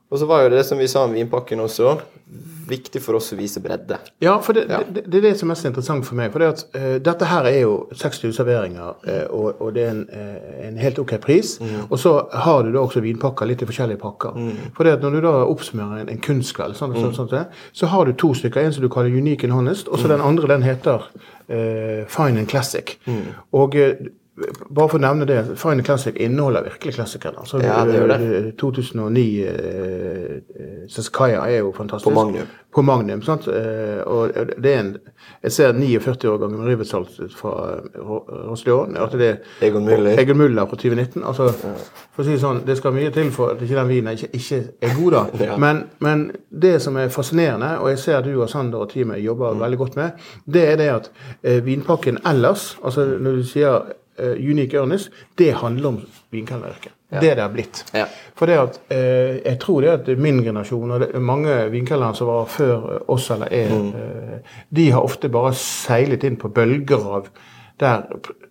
Og 0.09 0.17
så 0.19 0.25
var 0.25 0.43
jo 0.43 0.53
det 0.53 0.63
som 0.65 0.79
vi 0.81 0.87
sa 0.89 1.03
om 1.05 1.13
vinpakken 1.13 1.61
også, 1.61 1.99
viktig 2.69 3.01
for 3.01 3.17
oss 3.17 3.31
å 3.33 3.37
vise 3.39 3.61
bredde. 3.61 3.97
Ja, 4.21 4.35
for 4.45 4.57
det, 4.57 4.67
det, 4.69 5.03
det 5.09 5.19
er 5.19 5.23
det 5.29 5.31
som 5.39 5.47
er 5.47 5.55
mest 5.55 5.65
interessant 5.65 6.05
for 6.05 6.17
meg. 6.19 6.31
For 6.33 6.41
det 6.41 6.49
at, 6.53 6.63
uh, 6.75 6.95
dette 7.01 7.29
her 7.29 7.47
er 7.49 7.57
jo 7.63 7.73
60 7.97 8.33
serveringer, 8.37 8.99
uh, 9.05 9.23
og, 9.33 9.63
og 9.63 9.73
det 9.77 9.85
er 9.85 9.95
en, 9.95 10.03
uh, 10.09 10.51
en 10.67 10.77
helt 10.81 11.01
ok 11.01 11.15
pris. 11.23 11.55
Og 11.87 11.97
så 12.01 12.13
har 12.45 12.61
du 12.65 12.71
da 12.73 12.83
også 12.83 13.01
vinpakker, 13.05 13.49
litt 13.49 13.65
i 13.65 13.69
forskjellige 13.69 14.01
pakker. 14.01 14.37
For 14.77 14.85
det 14.85 14.97
at 14.97 15.05
når 15.05 15.17
du 15.17 15.21
da 15.25 15.33
oppsummerer 15.49 16.03
en, 16.03 16.13
en 16.13 16.21
kunstkveld, 16.25 16.77
sånn, 16.77 16.93
sånn, 16.97 17.15
sånn, 17.17 17.31
sånn, 17.33 17.57
så 17.81 17.89
har 17.93 18.05
du 18.09 18.13
to 18.17 18.33
stykker. 18.37 18.61
En 18.61 18.75
som 18.75 18.85
du 18.85 18.89
kaller 18.93 19.13
Unique 19.13 19.45
and 19.47 19.55
Honest, 19.55 19.89
og 19.89 20.01
så 20.01 20.09
den 20.11 20.25
andre 20.25 20.49
den 20.53 20.65
heter 20.65 21.09
Fine 21.49 22.43
and 22.43 22.49
Classic. 22.49 22.93
Og 23.57 23.75
eh, 23.77 23.97
bare 24.69 24.89
for 24.89 24.97
å 24.97 25.01
nevne 25.01 25.25
det, 25.27 25.39
Fine 25.59 25.83
Classic 25.83 26.15
inneholder 26.15 26.63
virkelig 26.63 26.93
klassikerne. 26.95 27.39
Altså, 27.43 27.59
Ja, 27.63 27.83
det 27.85 27.95
gjør 27.99 28.07
det. 28.07 28.45
eh, 28.45 28.51
2009 28.59 29.43
eh, 29.43 30.41
eh, 30.59 30.87
Saskaya 30.89 31.41
er 31.49 31.59
jo 31.59 31.71
fantastisk. 31.77 32.09
På 32.13 32.15
Magnum. 32.25 32.47
På 32.75 32.81
Magnum, 32.85 33.21
sant? 33.21 33.47
Eh, 33.47 34.01
og 34.05 34.31
det 34.63 34.73
er 34.75 34.79
en 34.79 34.97
Jeg 35.43 35.51
ser 35.51 35.71
49 35.73 36.25
år 36.29 36.37
gammel 36.39 36.67
Rivetsalt 36.67 37.19
fra 37.35 37.79
Rosleon. 38.49 38.97
At 38.97 39.11
det 39.11 39.29
er 39.29 39.67
Egon 39.67 39.85
Müller. 39.85 40.19
Egon 40.19 40.37
Müller 40.37 40.65
fra 40.69 40.75
2019. 40.77 41.23
Altså, 41.23 41.47
for 42.13 42.23
å 42.23 42.25
si 42.25 42.31
det 42.35 42.41
sånn, 42.41 42.61
det 42.67 42.77
skal 42.77 42.93
mye 42.95 43.11
til 43.15 43.31
for 43.31 43.53
at 43.53 43.61
ikke 43.63 43.75
den 43.79 43.89
vinen 43.89 44.13
ikke, 44.17 44.29
ikke 44.33 44.59
er 44.81 44.95
god, 44.97 45.11
da. 45.11 45.45
Ja. 45.45 45.57
Men, 45.57 45.83
men 46.03 46.25
det 46.51 46.75
som 46.83 46.97
er 46.97 47.07
fascinerende, 47.13 47.75
og 47.79 47.89
jeg 47.93 47.99
ser 47.99 48.21
du 48.25 48.31
og 48.41 48.49
Sander 48.49 48.79
og 48.85 48.89
teamet 48.93 49.23
jobber 49.23 49.49
Mm. 49.49 49.59
veldig 49.63 49.77
godt 49.77 49.95
med, 49.95 50.11
det 50.53 50.63
er 50.71 50.75
det 50.77 50.89
at 50.89 51.11
eh, 51.43 51.65
vinpakken 51.65 52.17
ellers, 52.25 52.77
altså 52.83 53.05
når 53.19 53.31
du 53.39 53.43
sier 53.43 53.81
eh, 54.19 54.37
Unique 54.51 54.77
Ernest, 54.77 55.09
det 55.37 55.53
handler 55.61 55.87
om 55.89 55.99
vinkelnervirke. 56.31 56.89
Det 57.09 57.21
det 57.35 57.41
har 57.41 57.49
blitt. 57.49 57.83
Ja. 57.93 58.03
For 58.37 58.45
det 58.45 58.57
at, 58.61 58.75
eh, 58.93 59.39
jeg 59.45 59.59
tror 59.59 59.81
det 59.81 59.89
at 59.89 60.17
min 60.21 60.43
generasjon, 60.45 60.91
og 60.91 60.99
det 61.01 61.21
mange 61.21 61.55
vinkelnere 61.73 62.13
som 62.15 62.27
var 62.27 62.45
før 62.45 63.09
oss 63.09 63.31
eller 63.31 63.47
er, 63.51 63.69
Mm. 63.69 63.87
eh, 63.95 64.39
de 64.69 64.91
har 64.91 65.01
ofte 65.01 65.29
bare 65.29 65.53
seilet 65.53 66.23
inn 66.23 66.35
på 66.37 66.51
bølger 66.53 67.07
av 67.15 67.29
der 67.79 68.03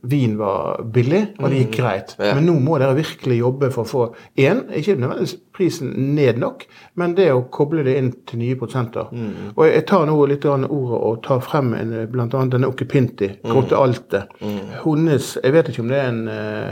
vin 0.08 0.36
var 0.38 0.82
billig, 0.94 1.20
og 1.38 1.50
det 1.50 1.58
gikk 1.64 1.74
greit. 1.80 2.14
Mm. 2.18 2.24
Ja. 2.24 2.34
Men 2.38 2.46
nå 2.48 2.54
må 2.64 2.78
dere 2.80 2.94
virkelig 2.96 3.38
jobbe 3.40 3.68
for 3.74 3.82
å 3.84 3.88
få 3.90 4.04
én, 4.40 4.62
ikke 4.78 4.94
nødvendigvis 4.96 5.34
prisen 5.58 5.90
ned 6.16 6.38
nok, 6.40 6.64
men 7.00 7.14
det 7.18 7.26
å 7.34 7.42
koble 7.52 7.82
det 7.84 7.96
inn 8.00 8.12
til 8.28 8.40
nye 8.40 8.56
prosenter. 8.60 9.10
Mm. 9.12 9.52
Og 9.56 9.64
jeg 9.66 9.84
tar 9.90 10.06
nå 10.08 10.16
litt 10.30 10.46
ordet 10.48 10.70
og 10.70 11.22
tar 11.26 11.42
frem 11.44 11.72
en, 11.76 11.92
annet 11.98 12.52
denne 12.54 12.70
Occupinti, 12.70 13.32
Mm. 13.38 13.50
Grotte 13.52 13.76
Alte. 13.76 14.20
Hennes 14.84 15.34
Jeg 15.42 15.52
vet 15.52 15.68
ikke 15.70 15.82
om 15.84 15.88
det 15.92 15.98
er 15.98 16.08
en 16.08 16.28
eh, 16.28 16.70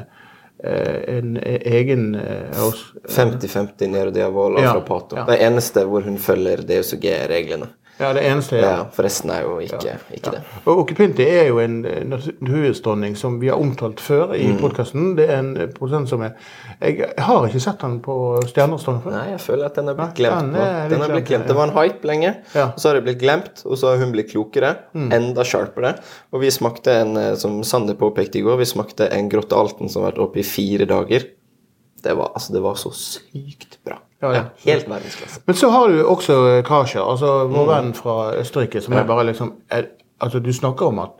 eh, 0.64 1.18
en 1.18 1.36
egen 1.44 2.14
eh, 2.14 2.62
50-50 3.08 3.88
Nero 3.92 4.10
Diavola 4.10 4.62
Ja, 4.62 4.72
fra 4.72 4.80
Pato. 4.80 5.16
ja. 5.16 5.24
Det 5.28 5.38
eneste 5.42 5.84
hvor 5.84 6.02
hun 6.06 6.16
følger 6.18 6.62
DSUG-reglene. 6.66 7.68
Ja, 7.98 8.10
det 8.12 8.22
eneste 8.28 8.58
Ja, 8.60 8.84
for 8.92 9.06
resten 9.06 9.30
er 9.32 9.42
jo 9.46 9.54
ikke, 9.64 9.94
ikke 10.12 10.30
det. 10.34 10.40
Og 10.66 10.82
Occupinti 10.82 11.24
er 11.24 11.46
jo 11.48 11.58
en 11.62 11.78
naturhusdronning 12.10 13.14
som 13.16 13.38
vi 13.40 13.48
har 13.48 13.56
omtalt 13.56 14.00
før 14.04 14.34
i 14.36 14.46
Mm. 14.52 14.58
podkasten. 14.60 15.14
Det 15.16 15.28
er 15.30 15.38
en 15.38 15.56
eh, 15.56 15.66
produsent 15.72 16.08
som 16.08 16.20
er 16.22 16.34
Jeg 16.82 17.14
har 17.18 17.46
ikke 17.48 17.60
sett 17.60 17.78
den 17.80 18.00
på 18.00 18.42
Stjernestrand 18.46 19.02
før. 19.02 19.10
Nei, 19.12 19.30
jeg 19.30 19.40
føler 19.40 19.64
at 19.70 19.74
den 19.76 19.88
er 19.88 19.94
blitt 19.94 20.08
Nei, 20.12 20.16
glemt 20.20 20.40
den 20.40 20.52
nå. 20.52 20.58
er 20.60 20.88
Den 20.90 21.02
er 21.02 21.08
blitt 21.14 21.24
glemt. 21.30 21.46
Det 21.48 21.56
var 21.56 21.68
en 21.70 21.74
hype 21.78 22.04
lenge, 22.06 22.34
Ja. 22.54 22.66
og 22.66 22.76
så 22.78 22.88
har 22.88 22.94
det 23.00 23.04
blitt 23.04 23.20
glemt, 23.22 23.62
og 23.64 23.78
så 23.78 23.86
har 23.94 23.96
hun 24.04 24.12
blitt 24.12 24.30
klokere. 24.30 24.76
Enda 24.94 25.42
sharpere. 25.44 25.98
Og 26.32 26.40
vi 26.42 26.50
smakte 26.50 26.88
en, 27.00 27.16
eh, 27.16 27.34
som 27.36 27.62
Sander 27.64 27.94
påpekte 27.94 28.36
i 28.36 28.42
går, 28.42 28.58
vi 28.58 28.64
smakte 28.64 29.08
en 29.10 29.30
Grotte 29.30 29.56
Alten 29.56 29.88
som 29.88 30.02
har 30.02 30.12
vært 30.12 30.20
oppe 30.28 30.36
i 30.38 30.42
fire 30.42 30.84
dager. 30.86 31.24
Det 32.02 32.14
var, 32.16 32.30
altså, 32.36 32.52
det 32.52 32.62
var 32.62 32.74
så 32.74 32.92
sykt 32.92 33.78
bra. 33.84 33.96
Ja, 34.22 34.32
ja. 34.34 34.42
Helt 34.64 34.88
verdensklasse. 34.88 35.40
Men 35.46 35.54
så 35.56 35.68
har 35.70 35.88
du 35.88 36.02
også 36.04 36.62
Kasha, 36.64 37.00
altså 37.04 37.44
Mm. 37.46 37.52
vår 37.54 37.66
venn 37.74 37.94
fra 37.94 38.32
Østerrike, 38.40 38.80
som 38.80 38.94
er 38.94 39.04
bare 39.04 39.24
liksom 39.32 39.52
er, 39.70 39.82
Altså, 40.20 40.38
Du 40.40 40.48
snakker 40.52 40.86
om 40.86 40.98
at 40.98 41.10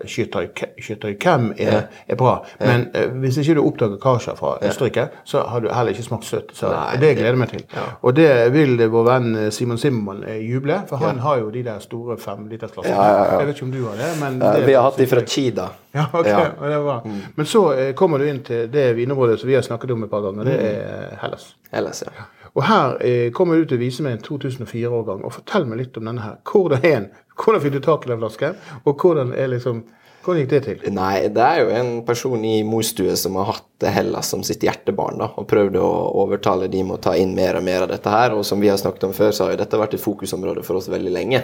Skytter-Kem 0.81 1.51
er, 1.61 1.83
er 2.09 2.17
bra, 2.17 2.39
men 2.61 2.87
eh, 2.95 3.11
hvis 3.21 3.37
ikke 3.43 3.55
du 3.59 3.61
oppdager 3.67 3.99
Kasha 4.01 4.33
fra 4.39 4.55
Østerrike, 4.65 5.09
så 5.29 5.43
har 5.49 5.61
du 5.61 5.69
heller 5.69 5.93
ikke 5.93 6.03
smakt 6.07 6.25
søtt. 6.25 6.55
Så 6.57 6.71
Nei, 6.73 6.97
det 7.03 7.11
gleder 7.19 7.35
jeg 7.35 7.41
meg 7.43 7.51
til. 7.51 7.65
Og 8.03 8.15
det 8.17 8.29
vil 8.55 8.81
vår 8.93 9.05
venn 9.11 9.29
eh, 9.37 9.51
Simon 9.53 9.79
Simon 9.79 10.23
eh, 10.25 10.39
juble, 10.51 10.79
for 10.89 10.97
han 11.03 11.19
har 11.19 11.43
jo 11.43 11.51
de 11.51 11.63
der 11.67 11.79
store 11.85 12.17
femlitersklassene. 12.23 12.95
Ja, 12.97 13.25
ja. 13.25 13.39
Jeg 13.43 13.47
vet 13.51 13.57
ikke 13.61 13.67
om 13.69 13.75
du 13.77 13.83
har 13.85 14.01
det, 14.01 14.11
men 14.23 14.41
Ja, 14.41 14.53
det, 14.57 14.65
vi 14.67 14.73
har 14.79 14.89
hatt 14.89 14.97
de 15.03 15.07
fra 15.13 15.21
Chida. 15.27 15.69
Ja, 15.97 16.07
ok, 16.13 16.27
Ja. 16.27 16.41
det 16.69 16.81
var. 16.85 17.05
Men 17.37 17.47
så 17.47 17.67
eh, 17.77 17.93
kommer 17.95 18.19
du 18.19 18.25
inn 18.31 18.41
til 18.49 18.69
det 18.73 18.95
vinområdet 18.97 19.41
som 19.41 19.49
vi 19.49 19.55
har 19.55 19.63
snakket 19.63 19.91
om 19.93 20.05
et 20.05 20.11
par 20.11 20.25
ganger. 20.25 20.45
Det 20.45 20.57
er 20.73 21.19
Hellas. 21.21 21.51
Hellas, 21.73 22.03
ja. 22.07 22.25
Og 22.57 22.65
her 22.65 22.97
eh, 23.05 23.29
kommer 23.37 23.61
du 23.61 23.67
til 23.69 23.77
å 23.77 23.85
vise 23.85 24.05
meg 24.05 24.17
en 24.17 24.25
2004-årgang. 24.25 25.23
Og 25.29 25.35
fortell 25.35 25.67
meg 25.69 25.83
litt 25.83 25.99
om 26.01 26.09
denne 26.09 26.25
her. 26.25 26.39
Hvordan 26.49 26.81
er 26.81 26.95
den? 26.95 27.11
Hvordan 27.37 27.63
fikk 27.63 27.77
du 27.77 27.83
tak 27.85 28.07
i 28.07 28.13
den 28.13 28.23
flasken? 28.23 28.57
Og 28.85 28.97
hvordan 28.97 29.35
er 29.37 29.53
liksom 29.53 29.83
Hvordan 30.27 30.43
gikk 30.43 30.51
det 30.51 30.63
til? 30.67 30.81
Nei, 30.97 31.29
det 31.31 31.43
er 31.47 31.61
jo 31.63 31.73
en 31.79 31.91
person 32.07 32.43
i 32.45 32.57
morstue 32.67 33.15
som 33.19 33.39
har 33.39 33.53
hatt 33.55 33.65
Hellas 33.93 34.31
som 34.33 34.41
sitt 34.47 34.63
hjertebarn, 34.65 35.19
da, 35.21 35.27
og 35.37 35.45
prøvd 35.51 35.75
å 35.77 35.89
overtale 36.23 36.65
de 36.73 36.81
med 36.83 36.97
å 36.97 37.03
ta 37.05 37.13
inn 37.21 37.35
mer 37.37 37.59
og 37.59 37.65
mer 37.67 37.85
av 37.85 37.91
dette 37.91 38.09
her. 38.09 38.33
Og 38.33 38.41
som 38.49 38.59
vi 38.63 38.71
har 38.73 38.79
snakket 38.81 39.05
om 39.05 39.13
før, 39.13 39.35
så 39.37 39.45
har 39.45 39.53
jo 39.53 39.59
dette 39.61 39.79
vært 39.79 39.95
et 39.99 40.03
fokusområde 40.03 40.65
for 40.65 40.81
oss 40.81 40.89
veldig 40.89 41.13
lenge. 41.13 41.43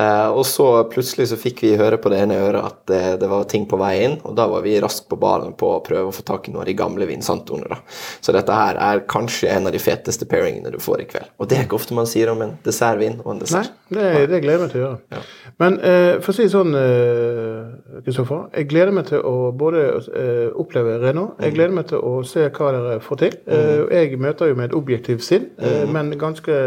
Eh, 0.00 0.28
og 0.32 0.46
så 0.48 0.66
plutselig 0.88 1.28
så 1.30 1.36
fikk 1.38 1.60
vi 1.66 1.74
høre 1.76 1.98
på 2.00 2.08
det 2.10 2.22
ene 2.24 2.38
øret 2.40 2.64
at 2.64 2.78
det, 2.88 3.02
det 3.20 3.28
var 3.28 3.44
ting 3.52 3.66
på 3.68 3.76
vei 3.78 3.92
inn, 4.06 4.16
og 4.24 4.32
da 4.38 4.48
var 4.50 4.64
vi 4.64 4.78
raskt 4.82 5.10
på 5.12 5.18
ballen 5.20 5.52
på 5.60 5.74
å 5.76 5.82
prøve 5.84 6.08
å 6.08 6.16
få 6.16 6.24
tak 6.26 6.48
i 6.48 6.54
noen 6.54 6.64
av 6.64 6.70
de 6.70 6.76
gamle 6.80 7.08
vinsantoene, 7.10 7.68
da. 7.70 7.78
Så 8.24 8.32
dette 8.32 8.56
her 8.56 8.80
er 8.80 9.04
kanskje 9.12 9.52
en 9.52 9.68
av 9.68 9.76
de 9.76 9.84
feteste 9.84 10.26
pairingene 10.30 10.72
du 10.72 10.80
får 10.82 11.04
i 11.04 11.08
kveld. 11.12 11.30
Og 11.36 11.52
det 11.52 11.60
er 11.60 11.68
ikke 11.68 11.78
ofte 11.78 12.00
man 12.00 12.08
sier 12.08 12.32
om 12.32 12.40
en 12.48 12.56
dessertvin 12.64 13.20
og 13.20 13.34
en 13.34 13.42
Nei, 13.42 13.44
dessert. 13.44 13.76
det, 13.92 14.08
det 14.32 14.40
gleder 14.40 14.56
jeg 14.56 14.64
meg 14.64 14.72
til 14.72 14.80
å 14.80 14.88
gjøre. 14.88 15.22
Men 15.60 15.78
eh, 15.84 16.10
for 16.24 16.32
å 16.32 16.38
si 16.40 16.48
sånn, 16.50 16.72
eh, 16.80 18.10
Kristoffer. 18.24 18.58
jeg 18.58 18.68
gleder 18.68 18.92
meg 18.96 19.06
til 19.08 19.20
å 19.24 19.52
både 19.52 19.84
eh, 20.16 20.48
oppleve 20.60 20.96
Renault, 21.02 21.40
jeg 21.42 21.54
gleder 21.54 21.74
meg 21.76 21.88
til 21.90 21.98
å 21.98 22.14
se 22.26 22.48
hva 22.48 22.72
dere 22.74 22.98
får 23.04 23.20
til. 23.22 23.36
Eh, 23.46 23.84
jeg 23.92 24.18
møter 24.20 24.50
jo 24.50 24.58
med 24.58 24.70
et 24.70 24.76
objektivt 24.76 25.24
sinn, 25.24 25.48
eh, 25.58 25.84
men 25.90 26.12
ganske 26.18 26.58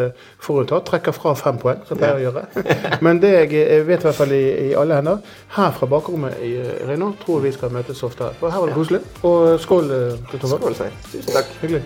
forutatt. 0.44 0.86
Trekker 0.88 1.16
fra 1.16 1.34
fem 1.38 1.60
poeng, 1.62 1.84
som 1.88 1.98
jeg 1.98 2.04
pleier 2.04 2.20
å 2.20 2.26
gjøre. 2.28 2.46
men 3.06 3.22
det 3.24 3.34
jeg, 3.34 3.54
jeg 3.60 3.88
vet 3.88 4.06
i 4.06 4.10
hvert 4.10 4.22
fall 4.22 4.36
i, 4.38 4.44
i 4.70 4.74
alle 4.78 5.00
hender, 5.02 5.22
her 5.58 5.72
fra 5.78 5.90
bakrommet 5.92 6.42
i 6.44 6.56
eh, 6.62 6.84
Renault 6.90 7.22
tror 7.24 7.44
vi 7.46 7.54
skal 7.56 7.74
møtes 7.74 8.04
oftere. 8.08 8.34
For 8.42 8.54
her 8.54 8.64
var 8.64 8.72
det 8.74 8.78
koselig. 8.78 9.02
Og 9.24 9.56
skål, 9.64 9.96
eh, 9.98 10.20
Kristoffer. 10.32 10.62
Skål, 10.62 10.78
Svein. 10.82 11.02
Tusen 11.12 11.34
takk. 11.40 11.58
Hyggelig. 11.64 11.86